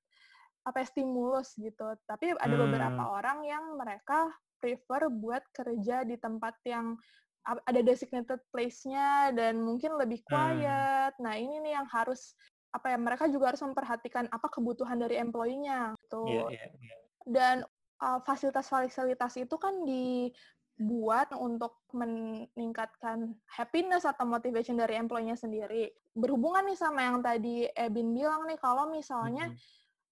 apa 0.63 0.77
ya, 0.81 0.87
stimulus 0.89 1.49
gitu. 1.59 1.87
Tapi 2.09 2.33
ada 2.39 2.55
beberapa 2.55 3.03
Hmm. 3.03 3.17
orang 3.19 3.39
yang 3.45 3.65
mereka 3.77 4.31
prefer 4.63 5.11
buat 5.11 5.43
kerja 5.53 6.07
di 6.07 6.17
tempat 6.17 6.55
yang 6.65 6.97
ada 7.43 7.83
designated 7.83 8.39
place-nya 8.55 9.35
dan 9.35 9.59
mungkin 9.59 9.99
lebih 9.99 10.23
Hmm. 10.23 10.31
quiet. 10.31 11.13
Nah, 11.19 11.35
ini 11.35 11.59
nih 11.59 11.83
yang 11.83 11.89
harus 11.91 12.39
apa 12.73 12.87
ya 12.89 12.99
mereka 12.99 13.29
juga 13.29 13.53
harus 13.53 13.61
memperhatikan 13.61 14.33
apa 14.33 14.49
kebutuhan 14.49 14.97
dari 14.97 15.21
employee-nya 15.21 15.93
gitu. 16.09 16.49
Iya, 16.49 16.57
iya, 16.57 16.67
iya. 16.81 16.97
Dan 17.29 17.57
uh, 18.01 18.19
fasilitas-fasilitas 18.25 19.37
itu 19.37 19.57
kan 19.61 19.85
dibuat 19.85 21.31
untuk 21.37 21.85
meningkatkan 21.93 23.37
happiness 23.45 24.09
atau 24.09 24.25
motivation 24.25 24.81
dari 24.81 24.97
employee-nya 24.97 25.37
sendiri. 25.37 25.93
Berhubungan 26.17 26.65
nih 26.65 26.81
sama 26.81 27.05
yang 27.05 27.21
tadi 27.21 27.69
Ebin 27.77 28.17
bilang 28.17 28.49
nih, 28.49 28.57
kalau 28.57 28.89
misalnya 28.89 29.53
Mhm. 29.53 29.57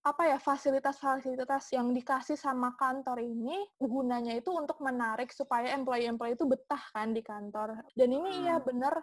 Apa 0.00 0.32
ya 0.32 0.38
fasilitas-fasilitas 0.40 1.76
yang 1.76 1.92
dikasih 1.92 2.32
sama 2.32 2.72
kantor 2.72 3.20
ini 3.20 3.68
gunanya 3.76 4.32
itu 4.32 4.48
untuk 4.48 4.80
menarik 4.80 5.28
supaya 5.28 5.76
employee-employee 5.76 6.40
itu 6.40 6.48
betah 6.48 6.80
kan 6.96 7.12
di 7.12 7.20
kantor. 7.20 7.84
Dan 7.92 8.08
ini 8.08 8.48
ya 8.48 8.56
Hmm. 8.56 8.64
bener 8.64 8.94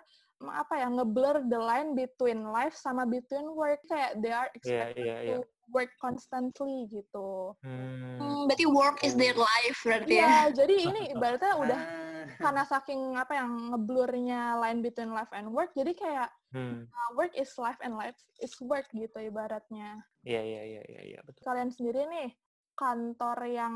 m- 0.42 0.54
apa 0.54 0.82
ya 0.82 0.90
ngeblur 0.90 1.46
the 1.46 1.60
line 1.62 1.94
between 1.94 2.50
life 2.50 2.74
sama 2.74 3.06
between 3.06 3.46
work 3.54 3.78
kayak 3.86 4.18
they 4.26 4.34
are 4.34 4.50
Iya, 4.50 4.58
expected 4.58 4.98
iya, 4.98 5.16
iya. 5.22 5.38
to 5.38 5.46
work 5.70 5.94
constantly 6.02 6.90
gitu. 6.90 7.54
Hmm. 7.62 8.18
Hmm, 8.18 8.50
berarti 8.50 8.66
work 8.66 8.98
is 9.06 9.14
their 9.14 9.38
life 9.38 9.78
berarti 9.86 10.18
ya. 10.18 10.26
Iya, 10.26 10.66
jadi 10.66 10.76
ini 10.90 11.02
ibaratnya 11.14 11.54
udah 11.64 11.82
Ah, 12.18 12.26
karena 12.42 12.64
saking 12.66 13.14
apa 13.14 13.38
yang 13.38 13.50
ngeblurnya 13.70 14.58
line 14.58 14.82
between 14.82 15.14
life 15.14 15.30
and 15.30 15.54
work, 15.54 15.70
jadi 15.78 15.94
kayak 15.94 16.30
Hmm. 16.48 16.88
uh, 16.88 17.10
work 17.14 17.36
is 17.36 17.52
life 17.60 17.78
and 17.84 18.00
life 18.00 18.16
is 18.40 18.56
work 18.64 18.88
gitu 18.90 19.20
ibaratnya. 19.20 20.00
Iya 20.28 20.42
iya 20.44 20.62
iya 20.68 20.82
iya 20.92 21.02
iya 21.16 21.20
betul. 21.24 21.44
Kalian 21.48 21.72
sendiri 21.72 22.04
nih 22.12 22.30
kantor 22.76 23.38
yang 23.48 23.76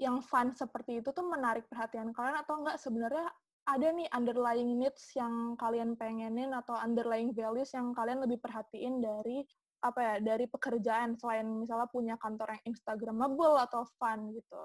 yang 0.00 0.18
fun 0.24 0.50
seperti 0.50 1.04
itu 1.04 1.12
tuh 1.12 1.22
menarik 1.28 1.68
perhatian 1.70 2.10
kalian 2.10 2.40
atau 2.40 2.58
enggak 2.58 2.80
sebenarnya 2.80 3.28
ada 3.64 3.88
nih 3.94 4.08
underlying 4.10 4.80
needs 4.80 5.12
yang 5.14 5.54
kalian 5.60 5.94
pengenin 5.96 6.50
atau 6.52 6.74
underlying 6.76 7.32
values 7.36 7.70
yang 7.76 7.92
kalian 7.92 8.24
lebih 8.24 8.40
perhatiin 8.40 9.00
dari 9.00 9.44
apa 9.84 10.00
ya 10.00 10.14
dari 10.24 10.48
pekerjaan 10.48 11.14
selain 11.20 11.44
misalnya 11.44 11.88
punya 11.92 12.16
kantor 12.16 12.56
yang 12.56 12.62
instagramable 12.72 13.60
atau 13.60 13.84
fun 14.00 14.32
gitu. 14.32 14.64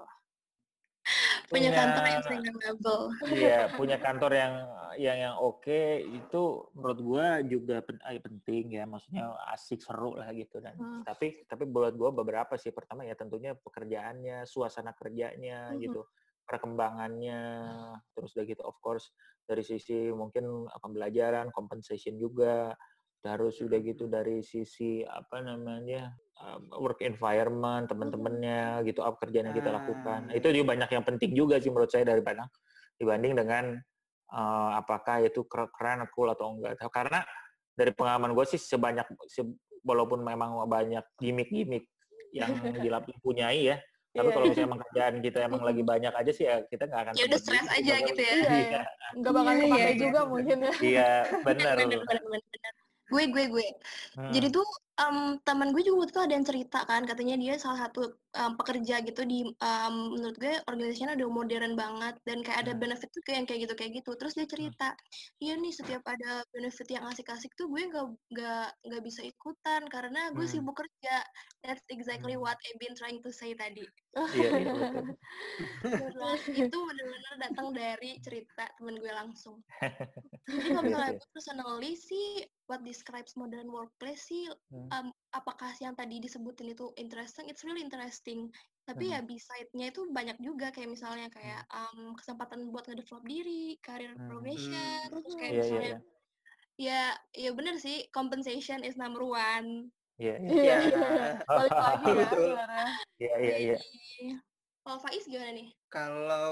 Punya 1.50 1.70
kantor 1.74 2.04
yang 2.06 2.18
Instagramable. 2.22 3.02
Iya, 3.26 3.58
punya 3.78 3.96
kantor 3.98 4.32
yang 4.38 4.54
yang 4.98 5.18
yang 5.18 5.34
oke 5.38 5.82
itu 6.02 6.42
menurut 6.78 7.00
gua 7.02 7.26
juga 7.42 7.82
pen- 7.82 8.02
eh, 8.06 8.22
penting 8.22 8.78
ya, 8.78 8.86
maksudnya 8.86 9.34
asik 9.50 9.82
seru 9.82 10.14
lah 10.14 10.30
gitu 10.30 10.62
dan 10.62 10.78
Hmm. 10.78 11.02
tapi 11.02 11.42
tapi 11.50 11.66
buat 11.66 11.98
gua 11.98 12.14
beberapa 12.14 12.54
sih 12.54 12.70
pertama 12.70 13.02
ya 13.02 13.18
tentunya 13.18 13.58
pekerjaannya, 13.58 14.46
suasana 14.46 14.94
kerjanya 14.94 15.74
Mhm. 15.74 15.82
gitu, 15.82 16.00
perkembangannya, 16.46 17.42
terus 18.14 18.30
udah 18.38 18.46
gitu 18.46 18.62
of 18.62 18.78
course 18.78 19.10
dari 19.42 19.66
sisi 19.66 20.14
mungkin 20.14 20.70
pembelajaran, 20.78 21.50
compensation 21.50 22.14
juga, 22.14 22.78
terus 23.18 23.58
udah 23.58 23.78
gitu 23.82 24.06
dari 24.06 24.40
sisi 24.46 25.02
apa 25.02 25.42
namanya 25.42 26.14
work 26.72 27.00
environment 27.00 27.84
teman-temannya 27.86 28.80
gitu 28.84 29.00
apa 29.00 29.16
kerjaan 29.20 29.52
yang 29.52 29.56
kita 29.56 29.70
lakukan 29.70 30.20
Ah. 30.26 30.34
itu 30.34 30.46
juga 30.50 30.66
banyak 30.72 30.90
yang 30.90 31.04
penting 31.04 31.30
juga 31.32 31.60
sih 31.60 31.68
menurut 31.68 31.88
saya 31.88 32.04
daripada 32.04 32.48
dibanding 32.96 33.36
dengan 33.36 33.76
uh, 34.30 34.70
apakah 34.74 35.20
itu 35.20 35.44
ker- 35.44 35.68
keren 35.70 36.04
cool 36.10 36.28
atau 36.28 36.52
enggak 36.52 36.80
karena 36.88 37.20
dari 37.72 37.92
pengalaman 37.92 38.32
gue 38.32 38.44
sih 38.46 38.56
sebanyak 38.56 39.04
se- 39.26 39.56
walaupun 39.80 40.20
memang 40.20 40.56
banyak 40.64 41.04
gimmick-gimmick 41.16 41.84
yang 42.32 42.50
dilap 42.84 43.04
punyai 43.20 43.72
ya 43.72 43.78
tapi 44.10 44.26
Iya. 44.26 44.34
kalau 44.34 44.44
misalnya 44.44 44.66
emang 44.66 44.82
kerjaan 44.82 45.14
kita 45.22 45.38
emang 45.40 45.62
lagi 45.62 45.82
banyak 45.92 46.12
aja 46.12 46.32
sih 46.34 46.44
ya 46.44 46.56
kita 46.66 46.82
nggak 46.84 47.00
akan 47.00 47.12
Ya 47.14 47.24
udah 47.30 47.38
stres 47.38 47.62
juga 47.62 47.72
aja 47.78 47.94
gitu 48.02 48.20
ya. 48.20 48.32
Iya, 48.34 48.50
iya 48.50 48.82
Nggak 49.14 49.32
bakal 49.32 49.52
kepake 49.54 49.70
iya, 49.70 49.86
iya. 49.86 49.94
juga 50.00 50.20
mungkin 50.26 50.56
ya. 50.58 50.72
iya 50.82 51.10
benar 51.46 51.74
bener. 51.78 52.00
Gue, 53.10 53.26
gue, 53.26 53.44
gue. 53.50 53.66
Hmm. 54.14 54.30
Jadi 54.30 54.46
tuh 54.50 54.66
em, 55.02 55.16
teman 55.46 55.68
gue 55.74 55.82
juga 55.86 55.96
waktu 56.04 56.12
itu 56.14 56.22
ada 56.26 56.34
yang 56.38 56.46
cerita 56.50 56.78
kan, 56.90 57.02
katanya 57.08 57.34
dia 57.42 57.54
salah 57.62 57.78
satu 57.88 58.00
em, 58.36 58.52
pekerja 58.60 58.94
gitu 59.06 59.20
di 59.24 59.36
em, 59.48 59.94
menurut 60.14 60.36
gue 60.42 60.54
organisasinya 60.70 61.16
udah 61.18 61.28
modern 61.38 61.72
banget 61.82 62.14
dan 62.28 62.38
kayak 62.44 62.58
ada 62.68 62.72
Hmm. 62.72 62.82
benefit 62.82 63.08
tuh 63.14 63.22
kayak 63.26 63.36
yang 63.42 63.46
kayak 63.48 63.60
gitu 63.66 63.74
kayak 63.80 63.92
gitu. 64.02 64.10
Terus 64.20 64.32
dia 64.38 64.46
cerita, 64.54 64.86
iya 65.42 65.52
nih 65.62 65.72
setiap 65.74 66.02
ada 66.12 66.44
benefit 66.54 66.86
yang 66.94 67.04
asik-asik 67.10 67.50
tuh 67.58 67.66
gue 67.72 67.82
nggak 67.90 68.04
nggak 68.32 68.66
nggak 68.86 69.02
bisa 69.08 69.20
ikutan 69.26 69.82
karena 69.94 70.18
gue 70.36 70.44
Hmm. 70.44 70.50
sibuk 70.50 70.76
kerja. 70.80 71.24
That's 71.64 71.82
exactly 71.92 72.34
Hmm. 72.34 72.40
what 72.40 72.56
I've 72.66 72.80
been 72.82 72.96
trying 72.96 73.20
to 73.24 73.30
say 73.32 73.52
tadi. 73.56 73.88
iya 74.34 74.48
iya 74.60 74.72
betul 74.80 75.04
Terus 75.98 76.40
itu 76.56 76.76
benar-benar 76.88 77.34
datang 77.44 77.68
dari 77.76 78.18
cerita 78.24 78.64
temen 78.78 78.96
gue 79.02 79.12
langsung. 79.12 79.62
Jadi 80.58 80.68
kalau 80.74 80.84
misalnya 80.90 81.12
gue 81.16 81.28
personally 81.34 81.92
sih, 81.96 82.44
what 82.68 82.82
describes 82.84 83.32
modern 83.38 83.70
workplace 83.70 84.26
sih, 84.28 84.50
Hmm. 84.70 84.89
Um, 84.94 85.06
apakah 85.34 85.70
yang 85.82 85.94
tadi 85.94 86.18
disebutin 86.22 86.74
itu 86.74 86.90
interesting? 86.98 87.46
It's 87.50 87.62
really 87.66 87.82
interesting. 87.82 88.50
Tapi 88.88 89.04
Hmm. 89.10 89.14
ya 89.14 89.20
beside-nya 89.22 89.86
itu 89.94 90.00
banyak 90.10 90.38
juga 90.42 90.70
kayak 90.74 90.90
misalnya 90.90 91.28
kayak 91.30 91.62
um, 91.70 92.14
kesempatan 92.18 92.68
buat 92.74 92.84
ngedevelop 92.90 93.24
diri, 93.26 93.78
career 93.84 94.12
Hmm. 94.16 94.26
progression, 94.28 95.06
terus 95.10 95.34
kayak 95.38 95.54
iya 95.54 95.64
iya 95.64 95.64
misalnya 95.64 95.92
iya 95.94 95.98
ya 96.80 97.02
ya 97.36 97.50
bener 97.52 97.76
sih 97.76 98.08
compensation 98.16 98.80
is 98.82 98.96
number 98.96 99.22
one. 99.22 99.92
iya 100.20 100.34
iya 100.40 100.50
Iya, 100.60 100.76
Iya. 100.76 100.88
iya. 100.88 101.30
Ya 102.00 102.14
Betul. 102.18 102.44
sebenarnya. 102.56 102.88
iya 103.20 103.34
iya 103.44 103.56
iya 103.64 103.76
Kalau 104.84 104.98
Faiz 105.04 105.24
gimana 105.28 105.52
nih? 105.54 105.68
Kalau 105.92 106.50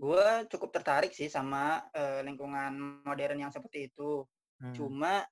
gue 0.00 0.28
cukup 0.52 0.70
tertarik 0.76 1.12
sih 1.12 1.28
sama 1.28 1.88
eh, 1.92 2.20
lingkungan 2.24 2.72
modern 3.04 3.36
yang 3.36 3.52
seperti 3.52 3.88
itu. 3.92 4.24
Hmm. 4.60 4.74
Cuma 4.76 5.24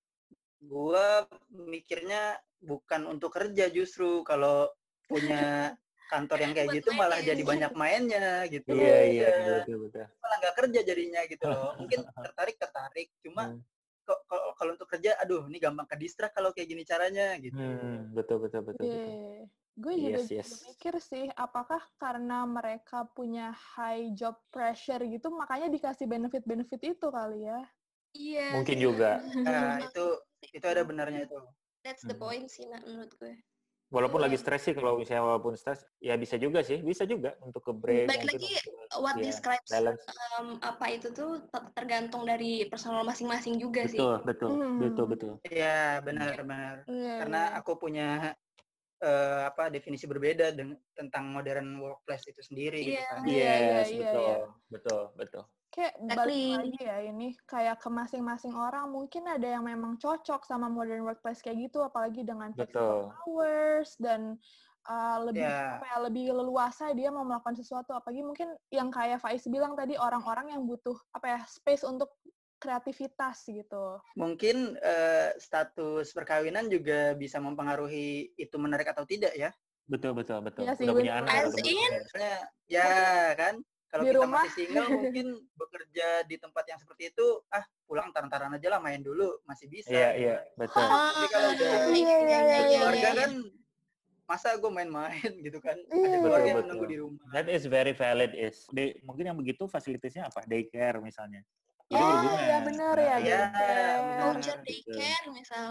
gue 0.59 1.07
mikirnya 1.51 2.39
bukan 2.59 3.07
untuk 3.07 3.31
kerja 3.35 3.71
justru 3.71 4.27
kalau 4.27 4.67
punya 5.07 5.75
kantor 6.11 6.39
yang 6.43 6.53
kayak 6.57 6.69
Buat 6.69 6.77
gitu 6.83 6.91
malah 6.97 7.21
jadi 7.23 7.43
banyak 7.45 7.73
mainnya 7.77 8.29
gitu. 8.51 8.73
iya 8.75 8.99
iya 9.07 9.29
Ya, 9.29 9.37
betul 9.39 9.79
betul 9.87 10.07
betul 10.09 10.19
malah 10.19 10.37
nggak 10.43 10.57
kerja 10.59 10.81
jadinya 10.85 11.21
gitu 11.31 11.45
loh. 11.47 11.69
Mungkin 11.79 12.01
tertarik 12.27 12.57
tertarik, 12.59 13.09
cuma 13.23 13.43
Hmm. 13.49 13.61
kok 14.09 14.21
kalau 14.25 14.53
kalau 14.57 14.71
untuk 14.73 14.89
kerja, 14.89 15.11
aduh 15.21 15.45
ini 15.53 15.61
gampang 15.61 15.85
ke 15.85 15.97
distract 16.01 16.33
kalau 16.33 16.51
kayak 16.57 16.69
gini 16.73 16.83
caranya 16.83 17.37
gitu. 17.37 17.57
Hmm, 17.57 18.09
betul 18.17 18.41
betul 18.41 18.65
betul 18.65 18.85
betul. 18.89 19.13
Iya. 19.13 19.49
Gue 19.79 19.95
juga, 19.95 20.19
Yes, 20.19 20.27
juga 20.27 20.43
yes. 20.43 20.51
mikir 20.67 20.95
sih, 20.99 21.25
apakah 21.39 21.79
karena 22.03 22.43
mereka 22.49 23.07
punya 23.15 23.55
high 23.55 24.11
job 24.17 24.35
pressure 24.51 24.99
gitu, 25.07 25.31
makanya 25.31 25.71
dikasih 25.71 26.11
benefit-benefit 26.11 26.99
itu 26.99 27.07
kali 27.15 27.47
ya? 27.47 27.63
Iya. 28.17 28.49
Mungkin 28.59 28.77
juga. 28.83 29.23
Nah, 29.47 29.79
itu 29.87 30.05
itu 30.43 30.67
ada 30.67 30.83
benarnya 30.87 31.27
itu. 31.27 31.39
That's 31.83 32.03
the 32.07 32.15
Hmm. 32.15 32.23
point 32.23 32.47
sih 32.47 32.67
nah, 32.67 32.79
menurut 32.83 33.13
gue. 33.19 33.35
Walaupun 33.89 34.21
lagi 34.21 34.37
Iya. 34.37 34.43
stres 34.45 34.63
sih 34.69 34.75
kalau 34.77 35.01
misalnya 35.01 35.25
walaupun 35.25 35.57
stres 35.57 35.81
ya 35.97 36.13
bisa 36.21 36.37
juga 36.37 36.61
sih, 36.61 36.77
bisa 36.85 37.09
juga 37.09 37.41
untuk 37.41 37.65
ke 37.65 37.73
break 37.73 38.05
Baik 38.05 38.21
lagi, 38.29 38.37
untuk- 38.37 39.01
What 39.01 39.17
iya, 39.17 39.25
describes 39.33 39.69
balance. 39.69 40.05
um, 40.37 40.61
apa 40.61 40.87
itu 40.93 41.09
tuh 41.09 41.41
ter- 41.49 41.73
tergantung 41.73 42.29
dari 42.29 42.69
personal 42.69 43.01
masing-masing 43.05 43.57
juga 43.57 43.89
sih. 43.89 43.97
Betul, 43.97 44.15
betul, 44.29 44.51
Hmm. 44.61 44.77
betul, 44.85 45.07
betul. 45.09 45.33
Iya, 45.49 46.05
benar-benar. 46.05 46.85
Iya, 46.85 47.15
Karena 47.25 47.41
iya. 47.49 47.57
aku 47.59 47.73
punya 47.81 48.09
eh, 48.99 49.43
apa 49.47 49.71
definisi 49.71 50.11
berbeda 50.11 50.51
dengan 50.51 50.75
tentang 50.91 51.31
modern 51.31 51.79
workplace 51.79 52.35
itu 52.35 52.43
sendiri 52.43 52.83
gitu 52.83 52.99
Iya. 52.99 53.07
kan. 53.07 53.23
Iya, 53.23 53.31
iya, 53.31 53.55
Yes, 53.79 53.89
iya, 53.89 54.01
betul, 54.03 54.27
iya. 54.27 54.39
betul, 54.69 55.03
betul. 55.15 55.43
Kayak 55.79 55.95
balik 56.11 56.59
lagi 56.59 56.83
ya 56.83 56.99
ini, 57.07 57.29
kayak 57.47 57.79
ke 57.79 57.87
masing-masing 57.87 58.51
orang 58.51 58.91
mungkin 58.91 59.31
ada 59.31 59.47
yang 59.47 59.63
memang 59.63 59.95
cocok 59.95 60.43
sama 60.43 60.67
modern 60.67 61.07
workplace 61.07 61.39
kayak 61.39 61.71
gitu, 61.71 61.87
apalagi 61.87 62.27
dengan 62.27 62.51
flexible 62.51 63.15
hours 63.23 63.95
dan 64.03 64.35
uh, 64.91 65.23
lebih 65.23 65.47
Iya. 65.47 65.79
apa 65.79 65.87
ya, 65.87 65.99
lebih 66.03 66.27
leluasa 66.35 66.91
dia 66.99 67.15
mau 67.15 67.23
melakukan 67.23 67.55
sesuatu. 67.55 67.95
Apalagi 67.95 68.27
mungkin 68.27 68.59
yang 68.75 68.91
kayak 68.91 69.23
Faiz 69.23 69.47
bilang 69.47 69.79
tadi 69.79 69.95
orang-orang 69.95 70.51
yang 70.51 70.67
butuh 70.67 70.99
apa 71.15 71.39
ya 71.39 71.41
space 71.47 71.87
untuk 71.87 72.11
kreativitas 72.59 73.47
gitu. 73.47 74.03
Mungkin 74.19 74.75
eh, 74.83 75.31
status 75.39 76.11
perkawinan 76.11 76.67
juga 76.67 77.15
bisa 77.15 77.39
mempengaruhi 77.39 78.35
itu 78.35 78.57
menarik 78.59 78.91
atau 78.91 79.07
tidak 79.07 79.31
ya. 79.39 79.55
Betul, 79.87 80.13
betul, 80.13 80.43
betul. 80.43 80.67
Iya 80.67 80.75
sih, 80.75 80.85
Udah 80.91 80.97
punya 81.01 81.15
anak 81.23 81.31
As 81.33 81.49
atau 81.49 81.53
belum? 81.55 81.71
in? 81.71 81.93
Misalnya, 82.03 82.37
ya 82.69 82.91
kan, 83.39 83.55
kalau 83.89 84.03
Di 84.03 84.09
kita 84.09 84.19
rumah. 84.21 84.43
masih 84.45 84.53
single 84.55 84.87
mungkin 84.91 85.27
bekerja 85.53 86.09
di 86.25 86.37
tempat 86.37 86.65
yang 86.65 86.79
seperti 86.79 87.03
itu, 87.09 87.27
ah 87.49 87.65
pulang 87.83 88.13
taran-taran 88.13 88.53
aja 88.53 88.69
lah 88.69 88.79
main 88.79 89.01
dulu, 89.01 89.41
masih 89.43 89.67
bisa. 89.67 89.89
Iya, 89.89 90.09
gitu 90.13 90.21
iya, 90.21 90.37
kan. 90.37 90.59
betul. 90.59 90.85
Tapi 90.85 91.27
kalau 91.27 91.49
udah 91.49 91.69
Iya, 91.69 91.89
iya, 91.89 92.17
iya, 92.21 92.39
iya, 92.39 92.79
keluarga 92.79 93.01
iya. 93.01 93.13
kan, 93.19 93.33
masa 94.25 94.49
gue 94.55 94.69
main-main 94.69 95.09
gitu 95.47 95.59
kan? 95.59 95.77
Iya, 95.81 95.97
Ada 95.99 96.09
iya, 96.11 96.19
keluarga 96.21 96.45
iya. 96.45 96.51
yang 96.51 96.61
menunggu 96.63 96.87
di 96.87 96.97
rumah. 96.99 97.25
That 97.33 97.49
is 97.49 97.65
very 97.65 97.93
valid 97.93 98.33
is. 98.33 98.69
Di- 98.69 99.01
mungkin 99.01 99.25
yang 99.25 99.37
begitu 99.37 99.65
fasilitasnya 99.65 100.29
apa? 100.29 100.45
Daycare 100.45 101.01
misalnya. 101.01 101.41
Jadi 101.89 101.97
Oh, 101.97 102.13
berguna. 102.13 102.37
iya 102.39 102.59
benar 102.61 102.95
ya, 102.95 103.17
Iya, 103.17 103.41
daycare. 103.49 103.97
benar. 104.05 104.27
Voucher 104.29 104.59
daycare 104.61 105.27
misal. 105.33 105.71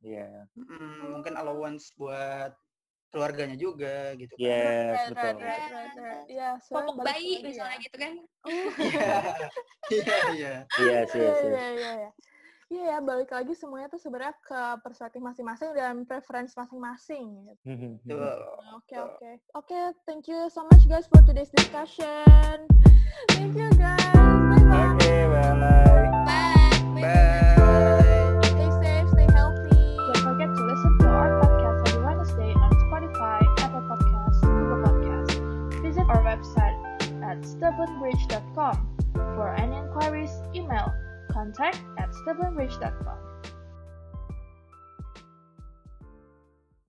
Iya. 0.00 0.28
Mm, 0.56 1.02
mungkin 1.12 1.34
allowance 1.36 1.92
buat 1.92 2.56
keluarganya 3.10 3.56
juga 3.58 4.14
gitu 4.16 4.32
kan. 4.34 4.42
Yes, 4.42 4.94
Right, 4.94 5.08
betul. 5.10 5.22
right, 5.22 5.42
right, 5.42 5.70
right, 5.70 5.94
right. 5.98 6.24
Iya, 6.30 6.48
Popok 6.62 6.94
bayi 7.02 7.10
lagi 7.10 7.34
ya. 7.34 7.46
misalnya 7.50 7.76
gitu 7.82 7.96
kan. 7.98 8.12
Iya, 9.90 9.98
iya, 9.98 10.16
iya. 10.30 10.54
Iya, 10.78 10.98
iya, 11.02 11.18
yes. 11.18 11.42
iya, 11.42 11.92
iya. 11.98 12.10
Iya 12.70 12.82
ya, 12.86 12.98
balik 13.02 13.34
lagi 13.34 13.50
semuanya 13.58 13.90
tuh 13.90 13.98
sebenarnya 13.98 14.30
ke 14.46 14.62
perspektif 14.86 15.18
masing-masing 15.18 15.74
dan 15.74 16.06
preference 16.06 16.54
masing-masing. 16.54 17.26
gitu. 17.58 18.14
Tuh. 18.14 18.30
Oke, 18.78 18.94
Betul. 18.94 19.06
oke. 19.10 19.30
Oke, 19.58 19.80
thank 20.06 20.30
you 20.30 20.46
so 20.54 20.62
much 20.70 20.86
guys 20.86 21.10
for 21.10 21.18
today's 21.26 21.50
discussion. 21.50 22.70
Thank 23.34 23.58
you 23.58 23.66
guys. 23.74 24.14
Bye-bye. 24.14 24.94
Oke, 24.94 25.14
bye. 25.34 25.50
Bye. 26.22 27.02
Bye. 27.02 27.49
stubbornbridge.com. 37.42 38.96
For 39.14 39.54
any 39.54 39.76
inquiries, 39.76 40.30
email 40.54 40.92
contact 41.30 41.80
at 41.98 42.10
stubbornbridge.com. 42.10 43.29